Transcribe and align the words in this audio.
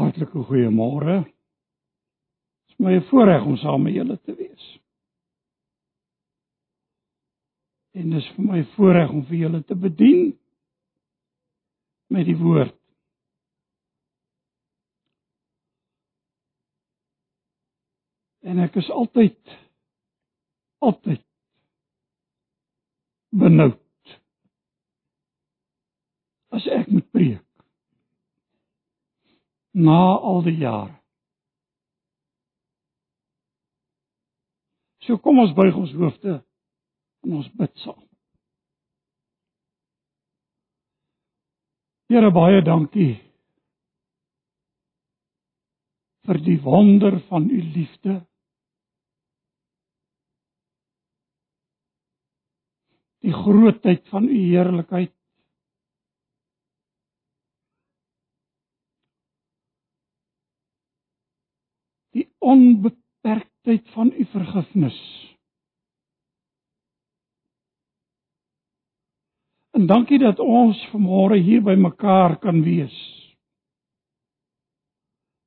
Hartlike 0.00 0.44
goeiemôre. 0.48 1.22
Dit 1.24 2.72
is 2.72 2.78
my 2.80 3.00
voorreg 3.10 3.44
om 3.44 3.56
saam 3.60 3.82
met 3.82 3.94
julle 3.94 4.18
te 4.20 4.34
wees. 4.34 4.68
En 7.92 8.08
dit 8.10 8.22
is 8.22 8.28
vir 8.36 8.46
my 8.48 8.62
voorreg 8.76 9.10
om 9.12 9.24
vir 9.28 9.42
julle 9.44 9.60
te 9.68 9.76
bedien 9.76 10.30
met 12.12 12.24
die 12.28 12.36
woord. 12.40 12.76
En 18.42 18.58
ek 18.64 18.80
is 18.80 18.88
altyd 18.90 19.58
altyd 20.82 21.22
benoud 23.38 24.16
as 26.52 26.66
ek 26.74 26.90
moet 26.90 27.06
preek 27.14 27.51
na 29.72 30.00
al 30.20 30.42
die 30.44 30.58
jare. 30.60 30.94
So 35.02 35.18
kom 35.18 35.40
ons 35.42 35.54
buig 35.56 35.74
ons 35.74 35.92
hoofde 35.98 36.38
en 37.24 37.36
ons 37.40 37.48
bid 37.58 37.72
saam. 37.82 38.00
Here 42.12 42.28
baie 42.30 42.60
dankie 42.60 43.14
vir 46.26 46.38
die 46.46 46.58
wonder 46.62 47.18
van 47.30 47.48
u 47.50 47.62
liefde. 47.74 48.20
Die 53.22 53.32
grootheid 53.32 54.08
van 54.10 54.28
u 54.28 54.38
heerlikheid. 54.38 55.14
Die 62.12 62.26
onbeperktheid 62.42 63.88
van 63.94 64.12
u 64.18 64.24
vergifnis. 64.24 64.98
En 69.72 69.86
dankie 69.86 70.18
dat 70.18 70.38
ons 70.38 70.78
vanmôre 70.92 71.38
hier 71.40 71.62
by 71.64 71.74
mekaar 71.80 72.36
kan 72.42 72.60
wees. 72.64 72.96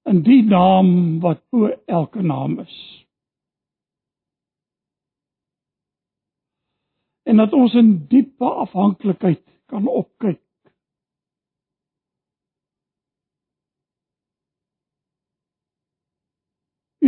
In 0.09 0.23
die 0.25 0.41
naam 0.45 1.19
wat 1.21 1.43
bo 1.53 1.69
elke 1.85 2.21
naam 2.21 2.59
is. 2.63 2.77
En 7.25 7.37
dat 7.41 7.53
ons 7.53 7.73
in 7.73 7.93
diepe 8.09 8.49
afhanklikheid 8.65 9.43
kan 9.69 9.87
opkyk. 9.87 10.44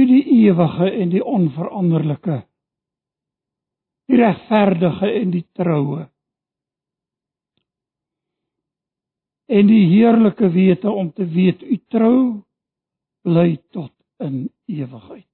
Die 0.08 0.24
ewige 0.48 0.92
en 0.92 1.10
die 1.14 1.24
onveranderlike. 1.24 2.42
Die 4.08 4.20
regverdige 4.20 5.12
en 5.12 5.34
die 5.34 5.46
troue. 5.54 6.08
en 9.48 9.68
die 9.68 9.86
heerlike 9.88 10.50
wete 10.52 10.92
om 10.92 11.12
te 11.16 11.26
weet 11.32 11.64
u 11.64 11.80
trou 11.88 12.20
bly 13.24 13.56
tot 13.72 13.94
in 14.24 14.48
ewigheid. 14.68 15.28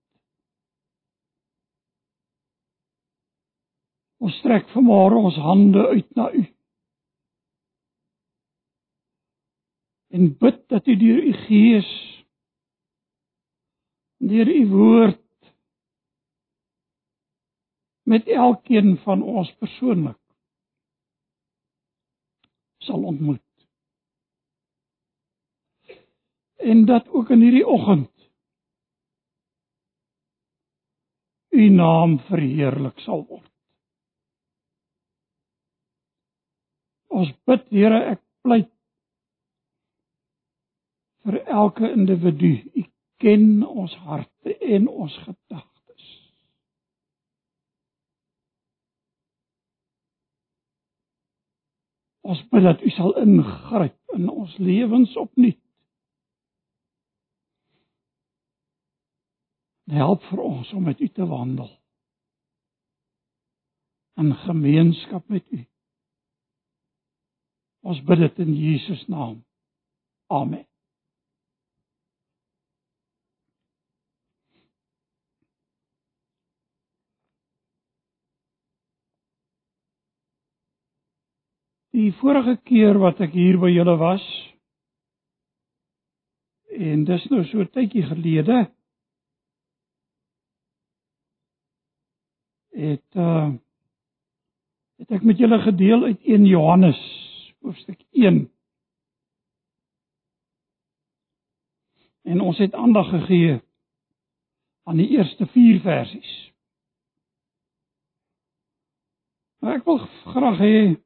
Ons 4.23 4.37
strek 4.39 4.69
vanmôre 4.71 5.17
ons 5.19 5.39
hande 5.41 5.87
uit 5.89 6.09
na 6.15 6.29
u. 6.31 6.43
En 10.13 10.29
bid 10.37 10.61
dat 10.69 10.87
u 10.87 10.95
deur 11.01 11.23
u 11.25 11.33
gees 11.47 11.89
deur 14.29 14.49
u 14.49 14.61
woord 14.71 15.21
met 18.09 18.27
elkeen 18.27 18.95
van 19.03 19.21
ons 19.21 19.51
persoonlik 19.59 20.19
sal 22.83 23.03
ontmoet 23.11 23.67
en 26.63 26.85
dat 26.85 27.07
ook 27.07 27.29
in 27.35 27.43
hierdie 27.43 27.67
oggend 27.67 28.13
u 31.53 31.69
naam 31.69 32.17
verheerlik 32.19 32.99
sal 33.05 33.25
word. 33.29 33.49
Ons 37.13 37.29
bid 37.45 37.67
Here, 37.69 37.99
ek 38.15 38.21
pleit 38.41 38.71
vir 41.23 41.37
elke 41.45 41.91
individu. 41.93 42.55
U 42.73 42.85
ken 43.23 43.63
ons 43.63 43.95
harte 44.03 44.57
en 44.75 44.87
ons 44.91 45.17
gedagtes. 45.23 46.07
Ons 52.23 52.45
bid 52.51 52.67
dat 52.67 52.83
u 52.83 52.93
sal 52.95 53.15
ingryp 53.23 54.15
in 54.15 54.29
ons 54.29 54.57
lewens 54.57 55.15
opnuut. 55.19 55.59
help 59.93 60.23
vir 60.29 60.41
ons 60.41 60.71
om 60.73 60.83
met 60.83 60.99
u 60.99 61.07
te 61.07 61.25
wandel 61.27 61.69
in 64.21 64.33
gemeenskap 64.45 65.27
met 65.27 65.45
u. 65.51 65.63
Ons 67.83 68.03
bid 68.07 68.21
dit 68.21 68.37
in 68.45 68.53
Jesus 68.55 69.07
naam. 69.07 69.41
Amen. 70.31 70.67
Die 82.03 82.11
vorige 82.19 82.57
keer 82.67 82.97
wat 82.99 83.21
ek 83.23 83.31
hier 83.31 83.55
by 83.61 83.69
julle 83.71 83.93
was 83.95 84.23
en 86.75 87.05
dis 87.07 87.27
nou 87.31 87.43
so 87.47 87.61
'n 87.63 87.69
tydjie 87.71 88.03
gelede 88.09 88.57
het 92.75 93.15
uh 93.15 93.53
het 94.99 95.11
ek 95.15 95.23
met 95.23 95.37
julle 95.37 95.59
gedeel 95.63 96.03
uit 96.03 96.19
1 96.23 96.45
Johannes 96.45 96.99
hoofstuk 97.61 98.01
1. 98.11 98.51
En 102.23 102.41
ons 102.41 102.57
het 102.57 102.73
aandag 102.73 103.09
gegee 103.09 103.61
aan 104.83 104.97
die 104.97 105.07
eerste 105.07 105.45
4 105.45 105.79
versies. 105.79 106.51
Maar 109.59 109.75
ek 109.79 109.85
wil 109.85 109.97
graag 110.35 110.59
hê 110.59 111.02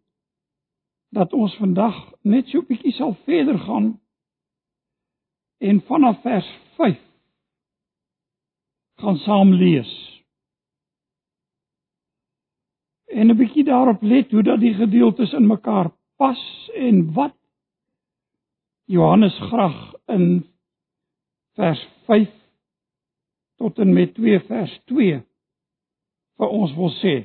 dat 1.09 1.33
ons 1.33 1.55
vandag 1.55 1.95
net 2.21 2.47
so 2.47 2.59
'n 2.59 2.67
bietjie 2.67 2.93
sal 2.93 3.15
verder 3.25 3.59
gaan 3.59 3.99
en 5.57 5.81
vanaf 5.81 6.21
vers 6.21 6.49
5 6.75 6.99
gaan 8.97 9.17
saam 9.17 9.53
lees 9.53 9.93
en 13.05 13.31
'n 13.31 13.37
bietjie 13.37 13.63
daarop 13.63 14.01
let 14.01 14.31
hoe 14.31 14.43
dat 14.43 14.59
die 14.59 14.73
gedeeltes 14.73 15.33
in 15.33 15.47
mekaar 15.47 15.91
pas 16.17 16.69
en 16.75 17.13
wat 17.13 17.35
Johannes 18.85 19.37
graag 19.39 19.93
in 20.05 20.45
vers 21.53 21.87
5 22.05 22.29
tot 23.55 23.79
en 23.79 23.93
met 23.93 24.13
2 24.13 24.39
vers 24.39 24.81
2 24.85 25.23
vir 26.37 26.47
ons 26.47 26.73
wil 26.75 26.91
sê. 27.01 27.15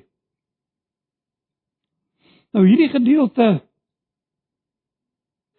Nou 2.52 2.64
hierdie 2.66 2.88
gedeelte 2.88 3.62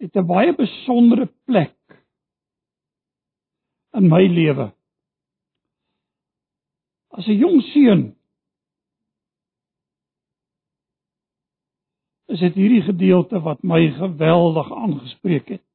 het 0.03 0.15
'n 0.15 0.27
baie 0.27 0.53
besondere 0.55 1.27
plek 1.45 1.77
in 3.93 4.09
my 4.09 4.27
lewe. 4.27 4.73
As 7.07 7.27
'n 7.27 7.37
jong 7.37 7.61
seun 7.61 8.15
is 12.27 12.39
dit 12.39 12.55
hierdie 12.55 12.81
gedeelte 12.81 13.39
wat 13.39 13.63
my 13.63 13.91
geweldig 13.91 14.71
aangespreek 14.73 15.47
het. 15.47 15.65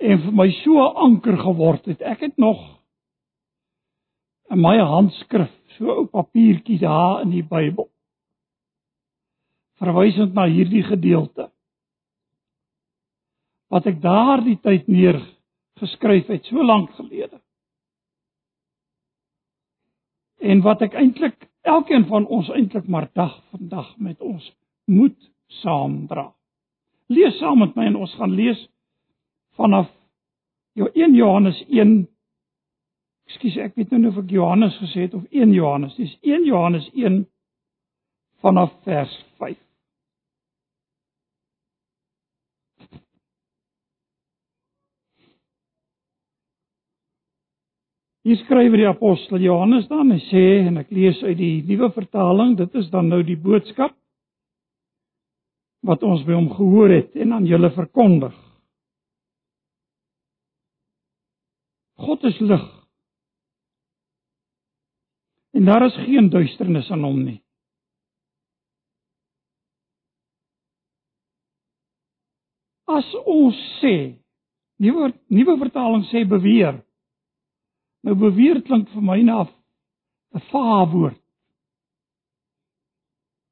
En 0.00 0.22
vir 0.22 0.32
my 0.32 0.50
so 0.50 0.86
anker 0.86 1.38
geword 1.38 1.84
het. 1.84 2.00
Ek 2.00 2.20
het 2.20 2.36
nog 2.36 2.62
in 4.50 4.60
my 4.60 4.78
handskrif 4.78 5.52
so 5.76 5.84
'n 5.84 5.98
ou 5.98 6.06
papiertjie 6.06 6.78
daar 6.78 7.22
in 7.22 7.30
die 7.30 7.44
Bybel 7.44 7.90
verwysend 9.76 10.32
na 10.34 10.46
hierdie 10.48 10.82
gedeelte 10.82 11.50
wat 13.76 13.88
ek 13.90 13.98
daardie 14.00 14.56
tyd 14.64 14.86
neer 14.88 15.18
geskryf 15.76 16.30
het 16.32 16.46
so 16.48 16.64
lank 16.64 16.94
gelede. 16.96 17.36
En 20.40 20.62
wat 20.64 20.84
ek 20.86 20.96
eintlik 20.96 21.48
elkeen 21.66 22.06
van 22.08 22.24
ons 22.32 22.48
eintlik 22.54 22.88
maar 22.88 23.10
dag 23.12 23.34
vandag 23.52 23.90
met 24.00 24.20
ons 24.24 24.46
moet 24.88 25.18
saamdra. 25.60 26.30
Lees 27.12 27.36
saam 27.38 27.60
met 27.60 27.76
my 27.76 27.90
en 27.90 28.00
ons 28.00 28.16
gaan 28.16 28.34
lees 28.34 28.64
vanaf 29.60 29.92
Ja 30.76 30.84
1 30.92 31.14
Johannes 31.16 31.56
1 31.72 32.02
Ekskuus, 33.26 33.56
ek 33.58 33.78
weet 33.80 33.90
nou 33.90 34.02
nie 34.02 34.10
of 34.10 34.18
ek 34.20 34.30
Johannes 34.30 34.76
gesê 34.78 35.06
het 35.06 35.14
of 35.16 35.24
1 35.34 35.54
Johannes. 35.56 35.96
Dis 35.98 36.12
1 36.22 36.44
Johannes 36.46 36.84
1 36.94 37.24
vanaf 38.44 38.70
vers 38.84 39.16
5. 39.40 39.65
Hier 48.26 48.40
skryf 48.40 48.74
die 48.74 48.88
apostel 48.88 49.38
Johannes 49.38 49.84
dan, 49.86 50.08
hy 50.10 50.18
sê 50.26 50.40
en 50.64 50.80
ek 50.80 50.88
lees 50.90 51.20
uit 51.22 51.36
die 51.38 51.60
nuwe 51.68 51.92
vertaling, 51.94 52.56
dit 52.58 52.72
is 52.74 52.88
dan 52.90 53.06
nou 53.12 53.20
die 53.22 53.36
boodskap 53.38 53.92
wat 55.86 56.02
ons 56.02 56.24
by 56.26 56.34
hom 56.34 56.48
gehoor 56.50 56.90
het 56.90 57.14
en 57.14 57.36
aan 57.36 57.46
julle 57.46 57.70
verkondig. 57.76 58.34
God 62.02 62.26
is 62.26 62.40
lig. 62.42 62.64
En 65.54 65.70
daar 65.70 65.86
is 65.86 66.00
geen 66.08 66.26
duisternis 66.32 66.90
aan 66.90 67.06
hom 67.06 67.20
nie. 67.28 67.38
As 72.90 73.06
ons 73.22 73.62
sê, 73.78 73.94
nuwe 74.82 75.12
nuwe 75.30 75.56
vertaling 75.62 76.02
sê 76.10 76.26
beweer 76.26 76.82
Nou 78.04 78.14
beweer 78.18 78.62
klink 78.62 78.88
vir 78.88 79.02
my 79.02 79.22
na 79.22 79.46
'n 80.34 80.40
vaar 80.50 80.90
woord. 80.92 81.20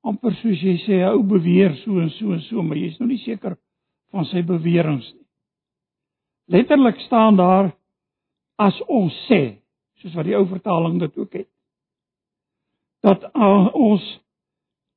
amper 0.05 0.37
soos 0.41 0.61
jy 0.61 0.77
sê 0.85 1.01
ou 1.09 1.23
beweer 1.27 1.75
so 1.83 1.99
en 2.03 2.11
so 2.19 2.35
en 2.35 2.43
so, 2.49 2.63
maar 2.63 2.79
jy's 2.79 2.99
nou 3.01 3.09
nie 3.09 3.21
seker 3.25 3.57
van 4.13 4.27
sy 4.29 4.45
beweringe 4.47 5.07
nie. 5.07 5.23
Letterlik 6.53 7.01
staan 7.07 7.39
daar 7.41 7.73
as 8.61 8.77
ons 8.85 9.15
sê, 9.31 9.57
soos 10.03 10.15
wat 10.19 10.29
die 10.29 10.37
ou 10.37 10.45
vertaling 10.51 11.01
dit 11.01 11.17
ook 11.19 11.39
het, 11.41 11.49
dat 13.05 13.25
ons 13.33 14.05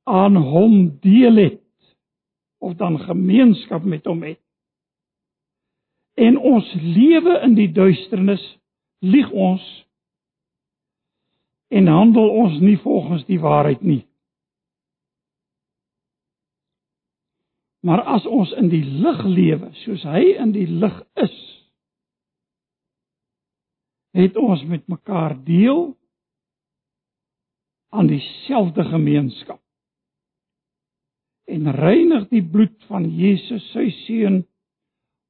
aan 0.08 0.36
hom 0.40 0.76
deel 1.04 1.40
het 1.40 1.64
of 2.64 2.76
dan 2.80 3.00
gemeenskap 3.00 3.86
met 3.88 4.06
hom 4.08 4.24
het. 4.28 4.42
En 6.18 6.40
ons 6.40 6.68
lewe 6.82 7.40
in 7.46 7.56
die 7.56 7.70
duisternis 7.72 8.44
lieg 9.00 9.30
ons 9.32 9.64
en 11.68 11.88
handel 11.88 12.30
ons 12.30 12.60
nie 12.64 12.78
volgens 12.80 13.26
die 13.28 13.40
waarheid 13.40 13.82
nie. 13.82 14.04
Maar 17.88 18.02
as 18.04 18.26
ons 18.26 18.52
in 18.60 18.72
die 18.72 18.84
lig 18.84 19.22
lewe, 19.24 19.70
soos 19.84 20.04
hy 20.08 20.24
in 20.42 20.52
die 20.56 20.68
lig 20.68 20.96
is, 21.24 21.36
het 24.18 24.38
ons 24.40 24.64
met 24.68 24.88
mekaar 24.90 25.38
deel 25.46 25.92
aan 27.96 28.10
dieselfde 28.10 28.84
gemeenskap. 28.90 29.62
En 31.48 31.72
reinig 31.72 32.28
die 32.34 32.44
bloed 32.44 32.76
van 32.90 33.06
Jesus, 33.16 33.64
sy 33.72 33.88
seun, 34.04 34.42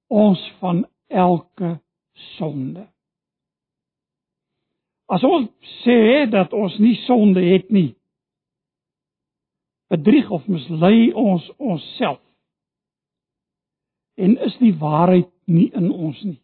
ons 0.10 0.42
van 0.62 0.86
elke 1.14 1.76
sonde. 2.38 2.88
As 5.08 5.24
ons 5.24 5.48
sê 5.84 6.26
dat 6.32 6.54
ons 6.54 6.76
nie 6.84 6.98
sonde 7.06 7.44
het 7.44 7.70
nie, 7.72 7.94
bedrieg 9.88 10.30
of 10.32 10.48
mislei 10.52 11.14
ons 11.16 11.46
onsself. 11.58 12.20
En 14.18 14.36
is 14.44 14.58
die 14.60 14.74
waarheid 14.76 15.30
nie 15.46 15.70
in 15.72 15.92
ons 15.92 16.20
nie. 16.26 16.42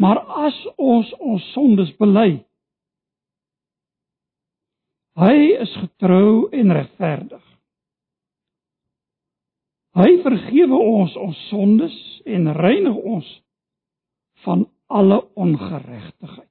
Maar 0.00 0.20
as 0.48 0.56
ons 0.76 1.12
ons 1.18 1.44
sondes 1.52 1.92
bely, 2.00 2.38
hy 5.16 5.36
is 5.56 5.72
getrou 5.80 6.48
en 6.52 6.72
regverdig. 6.76 7.42
Hy 9.96 10.10
vergewe 10.24 10.76
ons 10.76 11.14
ons 11.16 11.44
sondes 11.48 11.96
en 12.28 12.50
reinig 12.52 12.96
ons 13.00 13.28
van 14.44 14.66
alle 14.86 15.20
ongeregtigheid. 15.34 16.50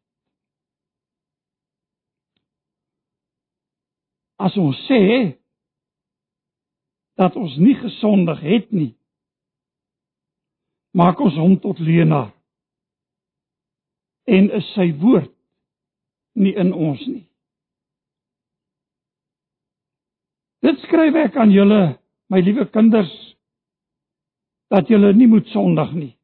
As 4.36 4.58
ons 4.60 4.80
sê 4.90 5.04
dat 7.16 7.36
ons 7.40 7.56
nie 7.58 7.76
gesondig 7.80 8.42
het 8.44 8.72
nie, 8.76 8.92
maak 10.92 11.20
ons 11.24 11.38
hom 11.40 11.56
tot 11.64 11.80
leenaar. 11.80 12.34
En 14.28 14.50
is 14.58 14.68
sy 14.76 14.90
woord 15.00 15.32
nie 16.36 16.52
in 16.60 16.74
ons 16.74 17.00
nie. 17.08 17.24
Dit 20.66 20.82
skryf 20.88 21.16
ek 21.28 21.36
aan 21.40 21.54
julle, 21.54 21.82
my 22.34 22.42
liewe 22.42 22.66
kinders, 22.74 23.14
dat 24.74 24.90
julle 24.90 25.14
nie 25.14 25.28
moet 25.30 25.48
sondig 25.54 25.92
nie. 25.94 26.14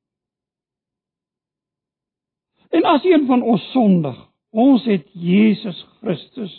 En 2.71 2.83
as 2.87 3.03
een 3.03 3.25
van 3.27 3.41
ons 3.41 3.63
sondig, 3.71 4.17
ons 4.49 4.85
het 4.87 5.07
Jesus 5.13 5.79
Christus 5.99 6.53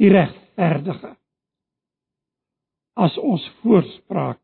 die 0.00 0.10
regverdige 0.12 1.14
as 2.96 3.16
ons 3.18 3.44
voorspraak 3.60 4.40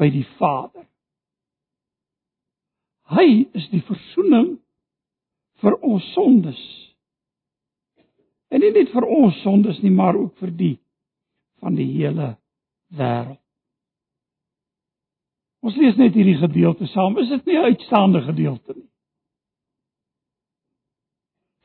by 0.00 0.10
die 0.12 0.26
Vader. 0.38 0.84
Hy 3.10 3.26
is 3.56 3.66
die 3.72 3.82
verzoening 3.86 4.58
vir 5.60 5.76
ons 5.86 6.04
sondes. 6.14 6.60
En 8.50 8.62
nie 8.62 8.72
net 8.74 8.92
vir 8.92 9.06
ons 9.06 9.38
sondes 9.44 9.80
nie, 9.84 9.92
maar 9.94 10.18
ook 10.18 10.36
vir 10.42 10.52
die 10.56 10.76
van 11.60 11.76
die 11.76 11.88
hele 11.92 12.34
wêreld. 12.96 13.38
Ons 15.60 15.76
lees 15.76 15.98
net 16.00 16.14
hierdie 16.16 16.38
gedeelte 16.40 16.88
saam. 16.88 17.18
Is 17.20 17.28
dit 17.28 17.46
nie 17.46 17.58
'n 17.58 17.68
uitstaande 17.72 18.22
gedeelte 18.24 18.74
nie? 18.74 18.89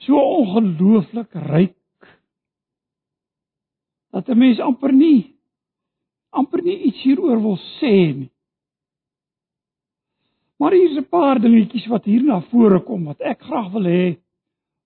So 0.06 0.20
ongelooflik 0.20 1.34
ryk 1.34 1.76
dat 4.12 4.30
'n 4.30 4.38
mens 4.38 4.60
amper 4.60 4.94
nie 4.94 5.36
amper 6.36 6.62
nie 6.64 6.78
iets 6.90 7.04
hieroor 7.04 7.42
wil 7.42 7.58
sê 7.80 7.96
nie. 8.16 8.32
Maar 10.60 10.72
hier's 10.72 10.98
'n 10.98 11.10
paar 11.10 11.40
dingetjies 11.40 11.88
wat 11.88 12.06
hier 12.06 12.24
na 12.24 12.42
vore 12.52 12.80
kom 12.80 13.06
wat 13.06 13.22
ek 13.22 13.42
graag 13.42 13.72
wil 13.72 13.84
hê 13.84 14.18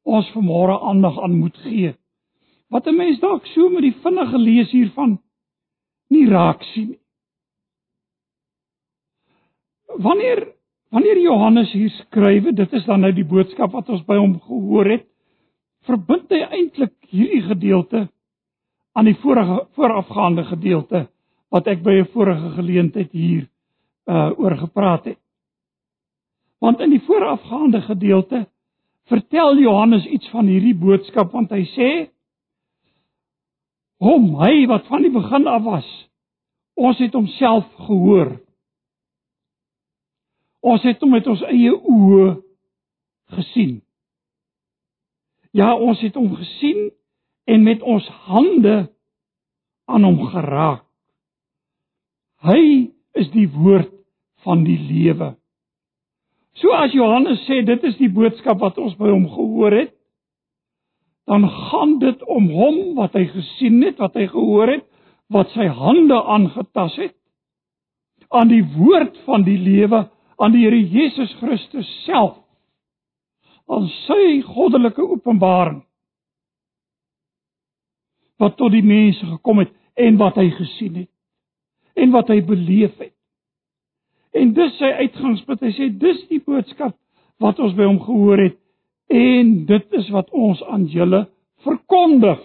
ons 0.03 0.31
vanmôre 0.33 0.81
aandag 0.81 1.19
aan 1.23 1.39
moet 1.39 1.57
gee. 1.57 1.93
Wat 2.69 2.87
'n 2.87 2.95
mens 2.95 3.19
dalk 3.19 3.45
so 3.45 3.69
met 3.69 3.81
die 3.81 3.99
vinnige 4.03 4.37
lees 4.37 4.71
hiervan 4.71 5.19
nie 6.09 6.27
raak 6.27 6.63
sien 6.63 6.89
nie. 6.89 6.99
Wanneer 9.97 10.59
Wanneer 10.89 11.19
Johannes 11.21 11.71
hier 11.71 11.89
skryf, 11.89 12.43
dit 12.43 12.71
is 12.73 12.85
dan 12.85 13.03
nou 13.05 13.11
die 13.13 13.25
boodskap 13.25 13.75
wat 13.77 13.89
ons 13.93 14.01
by 14.07 14.15
hom 14.17 14.39
gehoor 14.41 14.87
het, 14.89 15.08
verbind 15.89 16.31
hy 16.33 16.41
eintlik 16.45 16.93
hierdie 17.09 17.41
gedeelte 17.47 18.05
aan 18.97 19.09
die 19.09 19.17
vorige 19.21 19.63
voorafgaande 19.77 20.45
gedeelte 20.49 21.07
wat 21.53 21.67
ek 21.67 21.81
by 21.83 21.99
'n 21.99 22.11
vorige 22.13 22.53
geleentheid 22.57 23.11
hier 23.11 23.47
uh 24.07 24.31
oor 24.39 24.55
gepraat 24.57 25.05
het. 25.05 25.19
Want 26.59 26.79
in 26.79 26.89
die 26.89 27.01
voorafgaande 27.05 27.81
gedeelte 27.81 28.47
vertel 29.09 29.57
Johannes 29.57 30.05
iets 30.05 30.29
van 30.29 30.45
hierdie 30.45 30.75
boodskap 30.75 31.31
want 31.31 31.51
hy 31.51 31.65
sê 31.75 31.89
hom 33.99 34.35
hy 34.41 34.67
wat 34.67 34.85
van 34.87 35.01
die 35.01 35.11
begin 35.11 35.47
af 35.47 35.63
was 35.63 35.89
ons 36.75 36.97
het 36.97 37.13
homself 37.13 37.65
gehoor 37.75 38.39
Ons 40.59 40.83
het 40.83 40.99
hom 40.99 41.13
met 41.15 41.27
ons 41.31 41.41
eie 41.47 41.71
oë 41.71 42.33
gesien. 43.37 43.79
Ja, 45.55 45.73
ons 45.73 46.01
het 46.01 46.15
hom 46.15 46.35
gesien 46.37 46.89
en 47.49 47.63
met 47.65 47.81
ons 47.81 48.05
hande 48.29 48.89
aan 49.89 50.05
hom 50.05 50.19
geraak. 50.29 50.85
Hy 52.45 52.61
is 53.19 53.31
die 53.33 53.47
woord 53.51 53.91
van 54.45 54.63
die 54.63 54.77
lewe. 54.79 55.33
So 56.59 56.71
as 56.75 56.93
Johannes 56.95 57.41
sê 57.47 57.61
dit 57.65 57.83
is 57.87 57.97
die 57.99 58.11
boodskap 58.13 58.61
wat 58.61 58.77
ons 58.79 58.95
by 58.99 59.09
hom 59.11 59.25
gehoor 59.31 59.75
het, 59.75 59.95
dan 61.29 61.45
gaan 61.45 61.97
dit 62.01 62.21
om 62.25 62.47
hom 62.53 62.77
wat 62.97 63.17
hy 63.17 63.27
gesien 63.29 63.81
het, 63.85 63.99
wat 64.01 64.15
hy 64.17 64.25
gehoor 64.31 64.71
het, 64.77 64.85
wat 65.29 65.51
sy 65.53 65.67
hande 65.69 66.17
aangetas 66.17 66.95
het 66.97 67.15
aan 68.33 68.49
die 68.49 68.63
woord 68.77 69.17
van 69.25 69.45
die 69.45 69.57
lewe 69.57 70.03
aan 70.39 70.53
die 70.53 70.63
Here 70.65 70.79
Jesus 70.79 71.31
Christus 71.41 71.89
self 72.05 72.37
aan 73.69 73.87
sy 74.07 74.41
goddelike 74.47 75.01
openbaring 75.01 75.83
wat 78.39 78.57
tot 78.57 78.71
die 78.71 78.85
mense 78.85 79.25
gekom 79.25 79.63
het 79.63 79.71
en 79.99 80.17
wat 80.17 80.39
hy 80.41 80.49
gesien 80.57 81.03
het 81.03 81.99
en 81.99 82.11
wat 82.15 82.31
hy 82.31 82.41
beleef 82.45 82.95
het 82.97 83.13
En 84.31 84.53
dis 84.53 84.75
sy 84.77 84.89
uitgangspunt. 85.03 85.63
Hy 85.65 85.71
sê 85.73 85.89
dis 86.01 86.21
die 86.29 86.41
boodskap 86.45 86.95
wat 87.41 87.59
ons 87.63 87.75
by 87.77 87.87
hom 87.87 87.99
gehoor 88.03 88.43
het 88.43 88.57
en 89.09 89.53
dit 89.69 89.97
is 89.97 90.09
wat 90.13 90.29
ons 90.35 90.61
aan 90.69 90.85
julle 90.91 91.23
verkondig. 91.65 92.41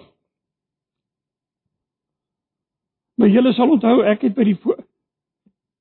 Maar 3.20 3.30
julle 3.30 3.52
sal 3.54 3.74
onthou 3.76 3.98
ek 4.10 4.24
het 4.28 4.36
by 4.36 4.46
die 4.48 4.56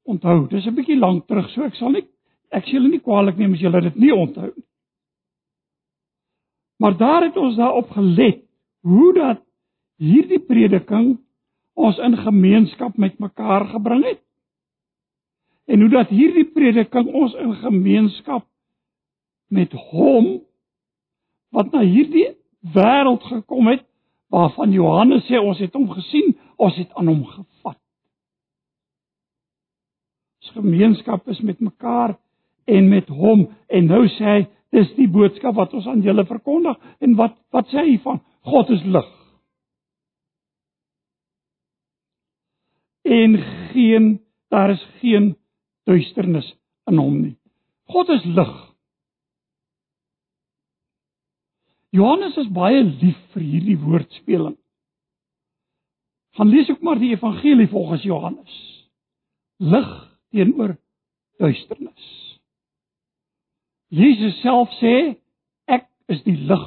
onthou, 0.04 0.48
dis 0.52 0.66
'n 0.68 0.76
bietjie 0.76 1.00
lank 1.00 1.28
terug, 1.28 1.50
so 1.52 1.64
ek 1.64 1.76
sal 1.76 1.92
nie 1.92 2.04
ek 2.52 2.66
sê 2.66 2.76
julle 2.76 2.90
nie 2.90 3.00
kwaliek 3.00 3.38
neem 3.38 3.54
as 3.54 3.62
julle 3.62 3.82
dit 3.82 3.96
nie 3.96 4.12
onthou 4.12 4.52
nie. 4.52 4.66
Maar 6.84 6.98
daar 6.98 7.24
het 7.24 7.38
ons 7.38 7.56
daarop 7.56 7.90
gelet 7.90 8.42
hoe 8.80 9.14
dat 9.14 9.40
hierdie 9.96 10.40
prediking 10.44 11.14
ons 11.74 11.98
in 11.98 12.18
gemeenskap 12.18 12.98
met 12.98 13.20
mekaar 13.20 13.66
gebring 13.66 14.04
het. 14.04 14.20
En 15.66 15.80
hoe 15.80 15.90
dat 15.90 16.12
hierdie 16.12 16.52
prediking 16.52 17.08
ons 17.14 17.34
in 17.34 17.54
gemeenskap 17.56 18.44
met 19.48 19.72
hom 19.72 20.42
wat 21.56 21.72
na 21.72 21.86
hierdie 21.88 22.34
wêreld 22.76 23.24
gekom 23.32 23.72
het 23.72 23.86
waarvan 24.28 24.76
Johannes 24.76 25.24
sê 25.30 25.40
ons 25.40 25.60
het 25.64 25.74
hom 25.74 25.88
gesien, 25.88 26.36
ons 26.58 26.76
het 26.76 26.92
aan 27.00 27.08
hom 27.08 27.24
gevat. 27.26 27.80
Ons 30.42 30.52
gemeenskap 30.58 31.32
is 31.32 31.40
met 31.40 31.64
mekaar 31.64 32.18
en 32.66 32.90
met 32.90 33.08
hom 33.08 33.48
en 33.68 33.88
nou 33.88 34.04
sê 34.18 34.28
hy 34.34 34.44
dis 34.74 34.90
die 34.98 35.10
boodskap 35.12 35.56
wat 35.58 35.74
ons 35.78 35.88
aan 35.90 36.02
julle 36.06 36.26
verkondig 36.26 36.80
en 37.04 37.16
wat 37.20 37.38
wat 37.54 37.70
sê 37.72 37.86
hy 37.86 37.98
van 38.04 38.22
God 38.50 38.72
is 38.74 38.84
lig. 38.96 39.10
En 43.04 43.38
geen 43.72 44.10
daar 44.54 44.74
is 44.74 44.84
geen 45.02 45.34
duisternis 45.90 46.50
in 46.90 47.00
hom 47.02 47.16
nie. 47.22 47.36
God 47.90 48.10
is 48.10 48.26
lig. 48.26 48.54
Johannes 51.94 52.38
is 52.42 52.50
baie 52.50 52.82
lief 52.82 53.20
vir 53.36 53.46
hierdie 53.46 53.78
woordspeling. 53.78 54.58
Gaan 56.34 56.50
lees 56.50 56.70
ook 56.70 56.82
maar 56.82 56.98
die 57.02 57.12
evangelie 57.14 57.70
volgens 57.70 58.06
Johannes. 58.08 58.56
Lig 59.62 59.90
teenoor 60.34 60.78
duisternis. 61.38 62.23
Jesus 63.94 64.40
self 64.42 64.72
sê 64.80 64.96
ek 65.70 65.86
is 66.10 66.24
die 66.26 66.38
lig 66.50 66.66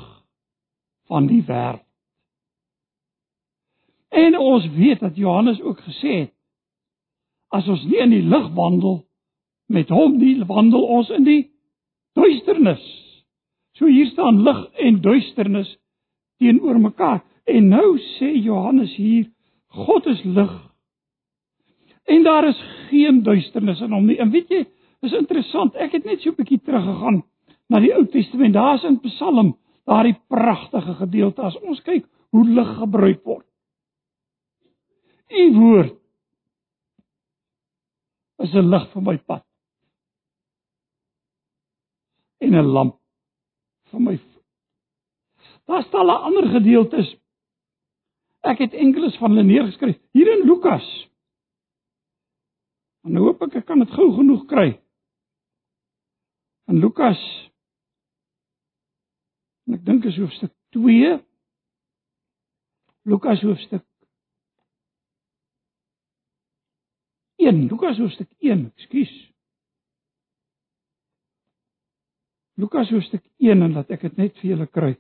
van 1.11 1.27
die 1.27 1.43
wêreld. 1.49 1.83
En 4.15 4.37
ons 4.39 4.69
weet 4.77 5.03
dat 5.03 5.19
Johannes 5.19 5.59
ook 5.61 5.81
gesê 5.85 6.13
het 6.21 6.33
as 7.55 7.67
ons 7.69 7.83
nie 7.87 7.99
in 8.03 8.15
die 8.15 8.23
lig 8.23 8.47
wandel 8.55 9.01
met 9.71 9.91
hom 9.91 10.17
nie, 10.21 10.39
wandel 10.47 10.87
ons 10.99 11.11
in 11.15 11.27
die 11.27 11.43
duisternis. 12.19 12.83
So 13.77 13.91
hier 13.91 14.09
staan 14.13 14.43
lig 14.47 14.63
en 14.87 15.03
duisternis 15.03 15.73
teenoor 16.39 16.79
mekaar. 16.81 17.21
En 17.47 17.69
nou 17.71 17.99
sê 18.17 18.33
Johannes 18.35 18.95
hier, 18.97 19.29
God 19.75 20.07
is 20.07 20.23
lig. 20.25 20.55
En 22.07 22.23
daar 22.23 22.49
is 22.49 22.63
geen 22.89 23.23
duisternis 23.27 23.83
in 23.83 23.93
hom 23.93 24.07
nie. 24.07 24.19
En 24.23 24.31
weet 24.31 24.51
jy, 24.51 24.63
is 25.07 25.15
interessant. 25.17 25.75
Ek 25.75 25.95
het 25.97 26.05
net 26.05 26.21
so 26.21 26.31
'n 26.31 26.37
bietjie 26.37 26.61
teruggegaan 26.61 27.23
na 27.69 27.81
die 27.81 27.95
Ou 27.95 28.05
Testament. 28.07 28.55
Daar's 28.55 28.85
in 28.85 29.01
Psalm 29.01 29.57
daardie 29.87 30.17
pragtige 30.29 30.95
gedeelte 30.95 31.43
as 31.43 31.57
ons 31.63 31.83
kyk 31.83 32.07
hoe 32.31 32.45
lig 32.45 32.71
gebruik 32.79 33.25
word. 33.25 33.47
U 35.31 35.45
woord 35.55 35.95
is 38.39 38.55
'n 38.55 38.71
lig 38.71 38.93
vir 38.93 39.03
my 39.03 39.17
pad. 39.17 39.45
En 42.41 42.55
'n 42.55 42.73
lamp 42.73 42.99
vir 43.91 44.01
my 44.01 44.19
Daar 45.67 45.83
staan 45.83 46.07
'n 46.07 46.23
ander 46.23 46.47
gedeeltes. 46.49 47.17
Ek 48.41 48.59
het 48.59 48.73
enkeles 48.73 49.17
van 49.17 49.31
hulle 49.31 49.43
neergeskryf 49.43 49.99
hier 50.13 50.39
in 50.39 50.47
Lukas. 50.47 51.11
En 53.03 53.13
nou 53.13 53.25
hoop 53.25 53.43
ek 53.43 53.55
ek 53.55 53.67
kan 53.67 53.79
dit 53.79 53.91
gou 53.91 54.13
genoeg 54.15 54.45
kry. 54.47 54.81
In 56.71 56.81
Lukas 56.83 57.21
en 59.67 59.77
ek 59.79 59.85
dink 59.87 60.07
is 60.07 60.19
hoofstuk 60.19 60.53
2 60.75 61.15
Lukas 63.07 63.43
hoofstuk 63.47 63.85
1 67.43 67.65
Lukas 67.71 67.99
hoofstuk 68.03 68.31
1 68.43 68.67
ekskuus 68.73 69.15
Lukas 72.57 72.91
hoofstuk 72.95 73.23
1 73.43 73.63
en 73.63 73.77
laat 73.77 73.91
ek 73.95 74.09
dit 74.09 74.23
net 74.23 74.39
vir 74.41 74.55
julle 74.55 74.71
kry 74.71 74.95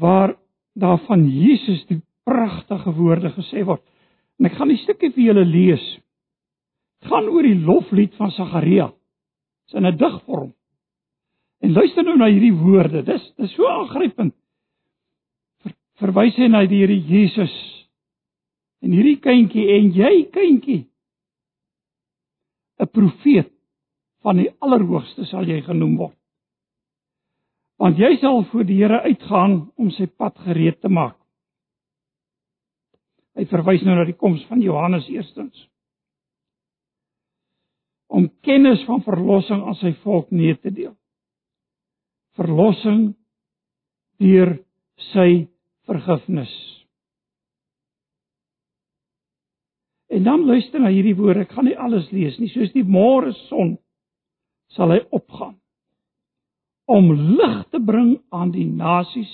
waar 0.00 0.34
daar 0.74 0.98
van 1.06 1.22
Jesus 1.30 1.84
die 1.86 2.00
pragtige 2.24 2.92
woorde 2.96 3.30
gesê 3.36 3.62
word. 3.64 3.82
En 4.40 4.48
ek 4.48 4.56
gaan 4.58 4.72
die 4.72 4.80
stukkie 4.82 5.12
vir 5.14 5.28
julle 5.28 5.44
lees. 5.46 5.84
Dit 6.98 7.12
gaan 7.12 7.28
oor 7.30 7.46
die 7.46 7.60
loflied 7.60 8.14
van 8.18 8.32
Sagaria. 8.34 8.88
Dit 8.90 9.74
is 9.74 9.78
in 9.78 9.86
'n 9.86 9.96
digvorm. 9.96 10.52
En 11.64 11.72
luister 11.72 12.04
nou 12.04 12.16
na 12.20 12.28
hierdie 12.28 12.52
woorde. 12.52 13.04
Dis 13.06 13.24
dis 13.40 13.54
so 13.56 13.68
aangrypend. 13.70 14.34
Ver, 15.64 15.72
verwys 16.02 16.36
hy 16.36 16.50
na 16.52 16.64
die 16.68 16.82
Here 16.82 16.98
Jesus. 17.08 17.54
En 18.84 18.92
hierdie 18.92 19.16
kindjie 19.24 19.64
en 19.78 19.92
jy 19.96 20.12
kindjie 20.34 20.82
'n 22.80 22.90
profeet 22.90 23.52
van 24.26 24.36
die 24.36 24.50
Allerhoogste 24.60 25.24
sal 25.24 25.48
jy 25.48 25.62
genoem 25.62 25.96
word 25.96 26.18
want 27.78 27.98
jy 27.98 28.16
sal 28.20 28.44
voor 28.50 28.64
die 28.64 28.78
Here 28.80 29.00
uitgaan 29.02 29.56
om 29.76 29.90
sy 29.90 30.06
pad 30.06 30.38
gereed 30.46 30.80
te 30.80 30.88
maak. 30.88 31.16
Hy 33.34 33.44
verwys 33.50 33.82
nou 33.82 33.96
na 33.98 34.04
die 34.06 34.16
koms 34.16 34.44
van 34.48 34.62
Johannes 34.62 35.08
eerstens 35.10 35.68
om 38.14 38.28
kennis 38.46 38.84
van 38.86 39.00
verlossing 39.02 39.64
aan 39.66 39.74
sy 39.80 39.90
volk 40.04 40.30
mee 40.30 40.54
te 40.54 40.70
deel. 40.70 40.92
Verlossing 42.38 43.14
deur 44.22 44.56
sy 45.12 45.46
vergifnis. 45.86 46.52
En 50.14 50.22
dan 50.22 50.46
luister 50.46 50.80
na 50.80 50.92
hierdie 50.94 51.16
woorde, 51.18 51.44
ek 51.46 51.54
gaan 51.56 51.66
nie 51.66 51.78
alles 51.78 52.06
lees 52.14 52.36
nie, 52.38 52.50
soos 52.52 52.72
die 52.74 52.86
môre 52.86 53.32
son 53.48 53.76
sal 54.74 54.92
hy 54.94 55.00
opgaan 55.14 55.56
om 56.90 57.10
lig 57.14 57.60
te 57.72 57.80
bring 57.80 58.16
aan 58.34 58.52
die 58.52 58.66
nasies 58.68 59.30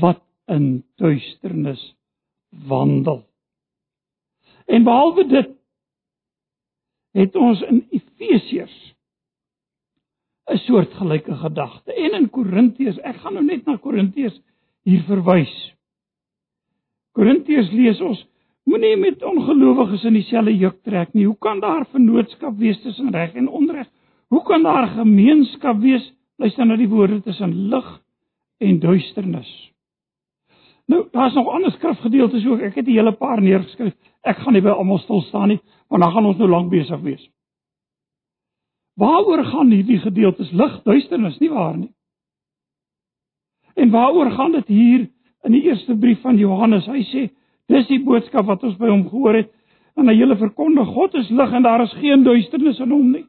wat 0.00 0.22
in 0.50 0.82
duisternis 1.00 1.82
wandel. 2.66 3.22
En 4.66 4.84
behalwe 4.84 5.26
dit 5.30 5.52
het 7.16 7.36
ons 7.38 7.62
in 7.70 7.84
Efesiërs 7.94 8.76
'n 10.50 10.58
soort 10.58 10.92
gelyke 10.94 11.34
gedagte 11.34 11.92
en 11.92 12.14
in 12.14 12.30
Korintiërs, 12.30 12.98
ek 12.98 13.16
gaan 13.16 13.34
nou 13.34 13.44
net 13.44 13.66
na 13.66 13.76
Korintiërs 13.76 14.40
hier 14.84 15.02
verwys. 15.02 15.54
Korintiërs 17.12 17.72
lees 17.72 18.00
ons 18.00 18.26
moenie 18.64 18.96
met 18.96 19.22
ongelowiges 19.22 20.04
in 20.04 20.14
dieselfde 20.14 20.56
juk 20.56 20.82
trek 20.82 21.14
nie. 21.14 21.26
Hoe 21.26 21.38
kan 21.38 21.60
daar 21.60 21.86
vennootskap 21.92 22.58
wees 22.58 22.80
tussen 22.82 23.10
reg 23.12 23.34
en 23.34 23.48
onreg? 23.48 23.86
Hoe 24.28 24.42
kan 24.42 24.62
daar 24.62 24.88
gemeenskap 24.88 25.80
wees 25.80 26.12
Luister 26.36 26.66
na 26.68 26.76
die 26.76 26.88
woorde 26.88 27.22
tussen 27.24 27.54
lig 27.70 27.86
en 28.60 28.80
duisternis. 28.80 29.48
Nou, 30.86 31.06
daar's 31.12 31.34
nog 31.34 31.48
ander 31.48 31.72
skrifgedeeltes 31.72 32.44
ook. 32.46 32.60
Ek 32.60 32.74
het 32.74 32.86
'n 32.86 32.90
hele 32.90 33.12
paar 33.12 33.40
neergeskryf. 33.40 33.94
Ek 34.22 34.36
gaan 34.36 34.52
nie 34.52 34.62
by 34.62 34.68
almal 34.68 34.98
stil 34.98 35.20
staan 35.20 35.48
nie, 35.48 35.60
want 35.88 36.02
dan 36.02 36.12
gaan 36.12 36.26
ons 36.26 36.36
nou 36.36 36.48
lank 36.48 36.70
besig 36.70 37.00
wees. 37.00 37.30
Waaroor 38.96 39.44
gaan 39.44 39.70
hierdie 39.70 39.98
gedeeltes 40.00 40.50
lig, 40.56 40.82
duisternis, 40.82 41.38
nie 41.38 41.50
waar 41.52 41.76
nie? 41.76 41.92
En 43.76 43.90
waaroor 43.92 44.30
gaan 44.32 44.52
dit 44.56 44.66
hier 44.72 45.02
in 45.44 45.52
die 45.52 45.62
eerste 45.68 45.96
brief 46.00 46.22
van 46.24 46.38
Johannes? 46.40 46.88
Hy 46.88 47.02
sê, 47.10 47.26
dis 47.68 47.88
die 47.90 48.00
boodskap 48.04 48.46
wat 48.48 48.64
ons 48.64 48.78
by 48.80 48.88
hom 48.88 49.04
gehoor 49.10 49.42
het 49.42 49.52
en 49.96 50.08
hy 50.08 50.16
hele 50.16 50.36
verkondig, 50.40 50.88
God 50.92 51.14
is 51.20 51.28
lig 51.32 51.52
en 51.56 51.64
daar 51.64 51.84
is 51.84 51.92
geen 52.00 52.24
duisternis 52.24 52.80
in 52.84 52.92
hom 52.92 53.10
nie. 53.12 53.24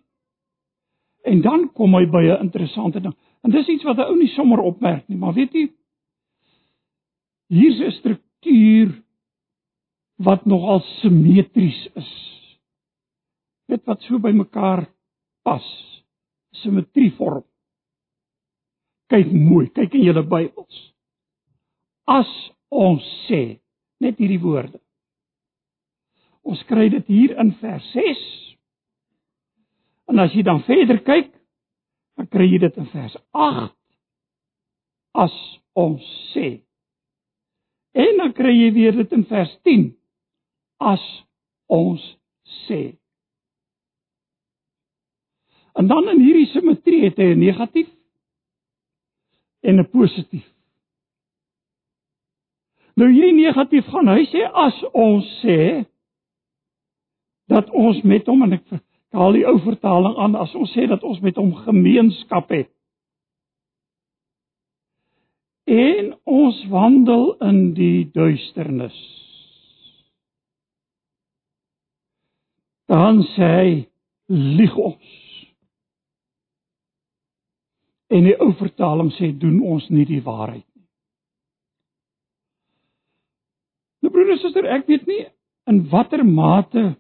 En 1.28 1.42
dan 1.44 1.68
kom 1.76 1.96
hy 1.96 2.06
by 2.08 2.24
'n 2.24 2.48
interessante 2.48 3.00
ding. 3.00 3.16
En 3.44 3.52
dis 3.52 3.68
iets 3.68 3.84
wat 3.84 3.98
'n 3.98 4.08
ou 4.08 4.16
nie 4.16 4.32
sommer 4.36 4.60
opmerk 4.60 5.08
nie, 5.08 5.18
maar 5.18 5.34
weet 5.34 5.54
jy 5.54 5.70
hier's 7.50 7.80
'n 7.80 7.92
struktuur 7.92 9.04
wat 10.18 10.46
nogal 10.46 10.80
simmetries 10.80 11.88
is. 11.96 12.12
Dit 13.68 13.86
wat 13.86 14.02
so 14.02 14.20
by 14.20 14.32
mekaar 14.32 14.88
pas. 15.48 15.68
Simmetrie 16.60 17.14
vorm. 17.16 17.46
Kyk 19.12 19.32
mooi, 19.32 19.70
kyk 19.72 19.96
in 19.96 20.04
julle 20.10 20.26
Bybels. 20.28 20.82
As 22.12 22.28
ons 22.74 23.06
sê 23.28 23.60
net 24.04 24.20
hierdie 24.20 24.42
woorde. 24.44 24.82
Ons 26.48 26.60
kry 26.68 26.90
dit 26.92 27.08
hier 27.12 27.36
in 27.40 27.54
vers 27.62 27.88
6 27.96 28.28
En 30.08 30.20
as 30.24 30.32
jy 30.36 30.44
dan 30.48 30.62
verder 30.64 31.02
kyk, 31.04 31.34
dan 32.18 32.30
kry 32.32 32.48
jy 32.48 32.62
dit 32.64 32.78
in 32.80 32.88
vers 32.94 33.18
8 33.36 33.74
as 35.18 35.36
ons 35.78 36.04
sê. 36.32 36.62
En 37.98 38.22
dan 38.22 38.34
kry 38.38 38.54
jy 38.54 38.70
weer 38.76 38.96
dit 38.96 39.16
in 39.18 39.26
vers 39.28 39.52
10 39.68 39.90
as 40.94 41.04
ons 41.74 42.04
sê. 42.66 42.96
En 45.78 45.88
dan 45.88 46.10
in 46.10 46.22
hierdie 46.26 46.50
simmetrie 46.50 47.04
het 47.04 47.20
hy 47.22 47.34
'n 47.34 47.40
negatief 47.40 47.90
en 49.62 49.80
'n 49.80 49.90
positief. 49.90 50.48
Nou 52.98 53.10
jy 53.14 53.32
negatief 53.32 53.86
gaan 53.86 54.08
hy 54.08 54.26
sê 54.26 54.42
as 54.54 54.78
ons 54.94 55.26
sê 55.44 55.86
dat 57.48 57.70
ons 57.70 58.02
met 58.02 58.26
hom 58.26 58.42
en 58.44 58.54
ek 58.58 58.64
haal 59.14 59.38
die 59.38 59.46
ou 59.46 59.60
vertaling 59.60 60.18
aan 60.18 60.36
as 60.36 60.56
ons 60.56 60.74
sê 60.74 60.88
dat 60.90 61.04
ons 61.04 61.20
met 61.20 61.36
hom 61.36 61.54
gemeenskap 61.54 62.50
het. 62.50 62.72
En 65.68 66.16
ons 66.24 66.66
wandel 66.72 67.38
in 67.44 67.74
die 67.74 68.10
duisternis. 68.12 68.98
Dan 72.88 73.22
sê 73.36 73.54
hy 73.60 73.72
lieg 74.28 74.76
ons. 74.76 75.27
En 78.08 78.24
die 78.24 78.36
ou 78.40 78.54
vertaling 78.60 79.12
sê 79.18 79.32
doen 79.36 79.60
ons 79.62 79.88
nie 79.92 80.06
die 80.08 80.22
waarheid 80.24 80.64
nie. 80.64 80.86
Nou 84.04 84.14
broer 84.14 84.32
en 84.36 84.40
suster, 84.40 84.68
ek 84.78 84.88
weet 84.88 85.08
nie 85.10 85.26
in 85.68 85.84
watter 85.92 86.24
mate 86.24 86.94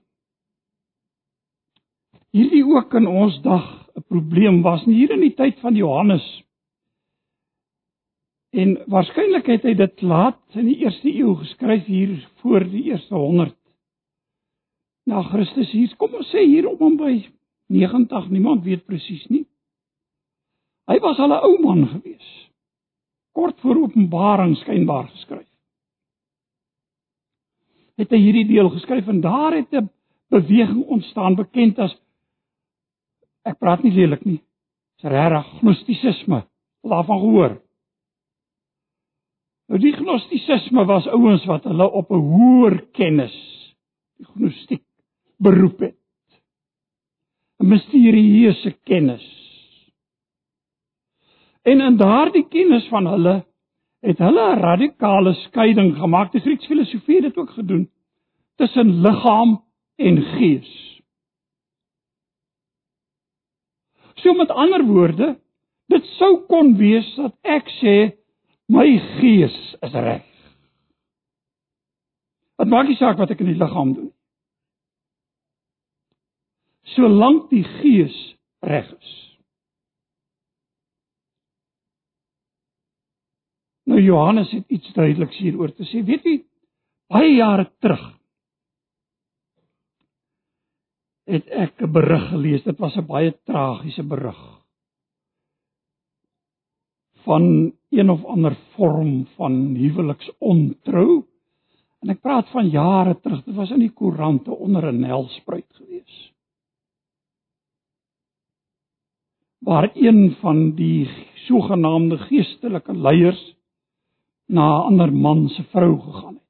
hierdie 2.35 2.65
ook 2.67 2.93
in 2.99 3.07
ons 3.07 3.39
dag 3.41 3.65
'n 3.97 4.03
probleem 4.11 4.61
was 4.61 4.85
nie 4.85 4.95
hier 4.95 5.11
in 5.15 5.23
die 5.23 5.35
tyd 5.35 5.59
van 5.59 5.75
Johannes. 5.75 6.25
En 8.51 8.77
waarskynlik 8.87 9.47
het 9.47 9.63
hy 9.63 9.73
dit 9.73 10.01
laat 10.01 10.39
in 10.55 10.65
die 10.65 10.77
eerste 10.83 11.09
eeu 11.09 11.35
geskryf 11.35 11.85
hier 11.85 12.27
voor 12.41 12.63
die 12.63 12.83
eerste 12.91 13.15
100 13.15 13.55
na 15.05 15.23
Christus 15.23 15.71
hier. 15.71 15.95
Kom 15.97 16.13
ons 16.13 16.29
sê 16.31 16.45
hier 16.45 16.67
om 16.69 16.77
hom 16.77 16.97
by 16.97 17.25
90, 17.67 18.29
niemand 18.29 18.63
weet 18.63 18.85
presies 18.85 19.25
nie. 19.29 19.45
Hy 20.87 20.99
was 21.03 21.19
al 21.19 21.33
'n 21.35 21.43
ou 21.43 21.57
man 21.61 21.87
gewees. 21.87 22.49
Kort 23.31 23.59
voor 23.59 23.75
Openbaring 23.75 24.55
skynbaar 24.57 25.07
geskryf. 25.07 25.47
Het 27.97 28.09
hy 28.09 28.17
hierdie 28.17 28.47
deel 28.47 28.69
geskryf 28.69 29.07
en 29.07 29.21
daar 29.21 29.53
het 29.53 29.71
'n 29.73 29.89
beweging 30.29 30.85
ontstaan 30.85 31.35
bekend 31.35 31.79
as 31.79 31.95
ek 33.43 33.59
praat 33.59 33.83
nie 33.83 33.91
lelik 33.91 34.25
nie. 34.25 34.41
Dis 34.95 35.11
regtig 35.11 35.59
gnostisisme. 35.59 36.47
Waarvan 36.81 37.19
gehoor? 37.19 37.61
Nou 39.67 39.79
die 39.79 39.93
gnostisisme 39.93 40.85
was 40.85 41.07
ouens 41.07 41.45
wat 41.45 41.63
hulle 41.63 41.91
op 41.91 42.11
'n 42.11 42.27
hoër 42.31 42.81
kennis, 42.91 43.35
die 44.17 44.25
gnostiek 44.25 44.83
beroep 45.37 45.79
het. 45.79 45.99
'n 47.59 47.67
Misterieuse 47.67 48.71
kennis. 48.83 49.46
En 51.67 51.81
in 51.81 51.97
daardie 51.99 52.45
kennis 52.47 52.87
van 52.87 53.07
hulle 53.11 53.35
het 54.05 54.17
hulle 54.23 54.43
'n 54.55 54.59
radikale 54.59 55.33
skeiding 55.33 55.97
gemaak. 55.97 56.31
Die 56.31 56.41
Griekse 56.41 56.67
filosofie 56.67 57.15
het 57.15 57.23
dit 57.23 57.37
ook 57.37 57.49
gedoen 57.49 57.89
tussen 58.55 59.01
liggaam 59.01 59.63
en 59.95 60.21
gees. 60.21 61.01
So 64.13 64.33
met 64.33 64.49
ander 64.49 64.85
woorde, 64.85 65.39
dit 65.85 66.05
sou 66.05 66.45
kon 66.45 66.77
wees 66.77 67.15
dat 67.15 67.35
ek 67.41 67.69
sê 67.69 68.17
my 68.65 68.97
gees 69.19 69.75
is 69.81 69.91
reg. 69.93 70.25
Wat 72.55 72.67
maak 72.67 72.87
nie 72.87 72.95
saak 72.95 73.17
wat 73.17 73.29
ek 73.29 73.39
in 73.39 73.45
die 73.45 73.61
liggaam 73.61 73.93
doen. 73.93 74.11
Solank 76.81 77.49
die 77.49 77.63
gees 77.63 78.35
reg 78.59 78.99
is. 78.99 79.26
Nou 83.87 84.01
Johannes 84.01 84.51
het 84.51 84.67
iets 84.67 84.93
duideliks 84.93 85.37
hieroor 85.39 85.71
te 85.73 85.87
sê. 85.87 86.03
Weet 86.03 86.25
jy, 86.27 86.37
baie 87.11 87.33
jare 87.37 87.69
terug 87.79 88.03
het 91.27 91.47
ek 91.51 91.81
'n 91.83 91.91
berig 91.91 92.29
gelees. 92.29 92.63
Dit 92.63 92.79
was 92.79 92.95
'n 92.95 93.05
baie 93.05 93.31
tragiese 93.43 94.03
berig 94.03 94.39
van 97.27 97.73
een 97.89 98.09
of 98.09 98.23
ander 98.25 98.55
vorm 98.75 99.25
van 99.35 99.75
huweliksontrou. 99.75 101.25
En 101.99 102.09
ek 102.09 102.21
praat 102.21 102.49
van 102.49 102.69
jare 102.69 103.19
terug. 103.19 103.43
Dit 103.43 103.55
was 103.55 103.71
in 103.71 103.79
die 103.79 103.91
koerante 103.91 104.51
onder 104.51 104.91
'n 104.91 104.99
nelspruit 104.99 105.67
gewees. 105.71 106.33
Waar 109.59 109.91
een 109.93 110.35
van 110.39 110.75
die 110.75 111.09
sogenaamde 111.35 112.17
geestelike 112.17 112.93
leiers 112.93 113.56
na 114.47 114.65
'n 114.67 114.85
ander 114.89 115.11
man 115.11 115.49
se 115.49 115.63
vrou 115.63 115.99
gegaan 116.01 116.35
het 116.35 116.47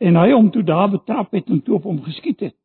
en 0.00 0.16
hy 0.16 0.30
hom 0.32 0.48
toe 0.52 0.62
daar 0.64 0.88
betrap 0.90 1.34
het 1.36 1.48
en 1.52 1.62
toe 1.62 1.76
op 1.76 1.84
hom 1.88 2.00
geskiet 2.02 2.40
het. 2.40 2.56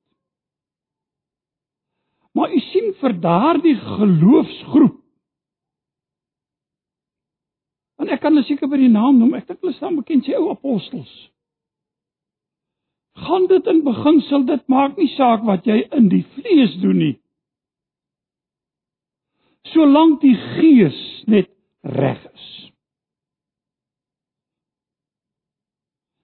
Maar 2.35 2.51
u 2.51 2.59
sien 2.59 2.93
vir 2.99 3.15
daardie 3.19 3.75
geloofsgroep. 3.75 5.01
En 7.99 8.11
ek 8.11 8.21
kan 8.23 8.35
hulle 8.35 8.47
seker 8.47 8.71
by 8.71 8.79
die 8.79 8.91
naam 8.91 9.19
noem. 9.19 9.37
Ek 9.39 9.47
dink 9.47 9.61
hulle 9.63 9.75
staan 9.75 9.99
bekend 9.99 10.27
as 10.27 10.39
ou 10.39 10.49
apostels. 10.51 11.13
Gaan 13.25 13.47
dit 13.47 13.67
in 13.71 13.83
beginsel 13.83 14.43
dit 14.47 14.65
maak 14.71 14.97
nie 14.99 15.11
saak 15.15 15.45
wat 15.47 15.67
jy 15.67 15.79
in 15.95 16.09
die 16.11 16.25
vlees 16.35 16.75
doen 16.83 16.99
nie. 16.99 17.13
Solank 19.71 20.19
die 20.23 20.35
gees 20.35 20.99
net 21.31 21.54
reg 21.85 22.21
is. 22.33 22.45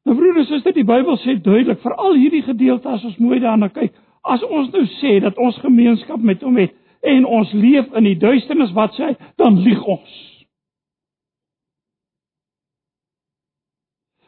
Nou 0.03 0.17
broers, 0.17 0.49
is 0.49 0.63
dit 0.65 0.79
die 0.81 0.87
Bybel 0.87 1.17
sê 1.21 1.37
duidelik 1.37 1.81
vir 1.83 1.93
al 2.01 2.17
hierdie 2.17 2.41
gedeelte 2.45 2.89
as 2.89 3.03
ons 3.05 3.19
mooi 3.21 3.39
daarna 3.39 3.69
kyk, 3.69 3.93
as 4.25 4.41
ons 4.43 4.71
nou 4.73 4.83
sê 4.97 5.19
dat 5.21 5.37
ons 5.37 5.59
gemeenskap 5.61 6.21
met 6.25 6.41
hom 6.41 6.57
het 6.57 6.73
en 7.05 7.25
ons 7.25 7.53
leef 7.53 7.93
in 7.97 8.05
die 8.09 8.17
duisternis 8.17 8.73
wat 8.77 8.97
sê, 8.97 9.13
dan 9.41 9.59
lieg 9.61 9.81
ons. 9.89 10.17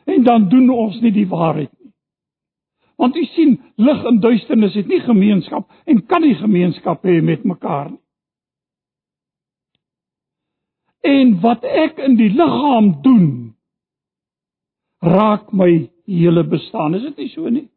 En 0.10 0.24
dan 0.26 0.48
doen 0.50 0.70
ons 0.70 1.00
nie 1.02 1.14
die 1.14 1.28
waarheid 1.30 1.72
nie. 1.80 1.92
Want 2.98 3.18
u 3.18 3.26
sien, 3.34 3.58
lig 3.78 4.06
en 4.06 4.20
duisternis 4.22 4.78
het 4.78 4.90
nie 4.90 5.02
gemeenskap 5.02 5.70
en 5.90 6.06
kan 6.06 6.22
nie 6.22 6.36
gemeenskap 6.38 7.06
hê 7.06 7.20
met 7.22 7.46
mekaar 7.46 7.92
nie. 7.92 8.03
En 11.04 11.40
wat 11.44 11.66
ek 11.68 12.00
in 12.00 12.16
die 12.16 12.32
liggaam 12.32 12.94
doen, 13.04 13.28
raak 15.04 15.52
my 15.52 15.90
hele 16.08 16.44
bestaan. 16.48 16.96
Is 16.96 17.04
dit 17.10 17.18
nie 17.18 17.30
so 17.34 17.50
nie? 17.52 17.68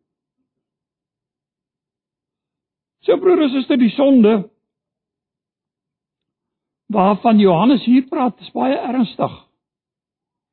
So 3.06 3.18
broers, 3.22 3.54
is 3.54 3.66
dit 3.70 3.82
die 3.82 3.94
sonde 3.94 4.38
waarvan 6.86 7.38
Johannes 7.42 7.84
hier 7.86 8.06
praat, 8.06 8.38
is 8.40 8.52
baie 8.54 8.78
ernstig. 8.78 9.32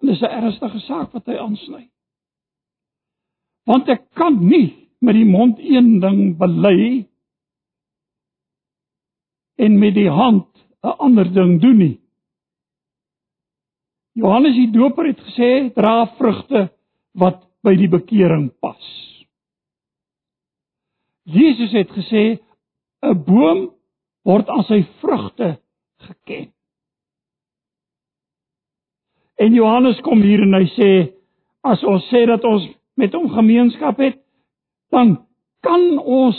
En 0.01 0.09
dis 0.09 0.21
'n 0.21 0.33
ernstige 0.41 0.79
saak 0.79 1.13
wat 1.13 1.25
hy 1.25 1.37
aansny. 1.37 1.89
Want 3.65 3.87
ek 3.89 4.09
kan 4.13 4.47
nie 4.47 4.89
met 4.99 5.13
die 5.15 5.25
mond 5.25 5.59
een 5.59 5.99
ding 5.99 6.37
bely 6.37 7.07
en 9.55 9.79
met 9.79 9.93
die 9.93 10.09
hand 10.09 10.47
'n 10.83 10.97
ander 10.97 11.33
ding 11.33 11.61
doen 11.61 11.77
nie. 11.77 12.02
Johannes 14.13 14.55
die 14.55 14.69
Doper 14.71 15.09
het 15.09 15.21
gesê 15.25 15.49
dra 15.73 16.05
vrugte 16.17 16.67
wat 17.17 17.41
by 17.65 17.73
die 17.79 17.89
bekering 17.89 18.51
pas. 18.61 18.89
Jesus 21.25 21.71
het 21.71 21.89
gesê 21.95 22.39
'n 23.01 23.23
boom 23.25 23.71
word 24.23 24.49
aan 24.49 24.63
sy 24.63 24.83
vrugte 25.01 25.57
geken. 25.97 26.51
En 29.35 29.53
Johannes 29.53 29.99
kom 30.01 30.21
hier 30.21 30.41
en 30.41 30.53
hy 30.53 30.67
sê 30.77 31.13
as 31.63 31.83
ons 31.83 32.05
sê 32.11 32.25
dat 32.27 32.43
ons 32.43 32.67
met 32.95 33.13
hom 33.13 33.29
gemeenskap 33.29 33.97
het, 33.97 34.19
dan 34.91 35.25
kan 35.59 35.99
ons 35.99 36.37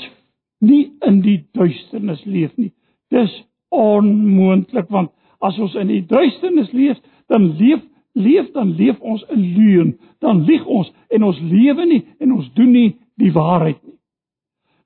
nie 0.60 0.92
in 1.00 1.20
die 1.24 1.40
duisternis 1.52 2.24
leef 2.24 2.56
nie. 2.56 2.72
Dis 3.10 3.32
onmoontlik 3.74 4.88
want 4.88 5.10
as 5.44 5.58
ons 5.58 5.74
in 5.74 5.88
die 5.88 6.04
duisternis 6.06 6.70
leef, 6.72 7.00
dan 7.28 7.50
leef 7.58 7.82
leef 8.14 8.52
dan 8.52 8.74
leef 8.78 9.00
ons 9.00 9.24
in 9.34 9.42
leuen, 9.56 10.00
dan 10.22 10.44
lieg 10.46 10.64
ons 10.66 10.92
en 11.08 11.22
ons 11.22 11.40
lewe 11.40 11.86
nie 11.86 12.02
en 12.22 12.32
ons 12.32 12.50
doen 12.54 12.70
nie 12.70 12.90
die 13.18 13.32
waarheid 13.34 13.80
nie. 13.82 13.98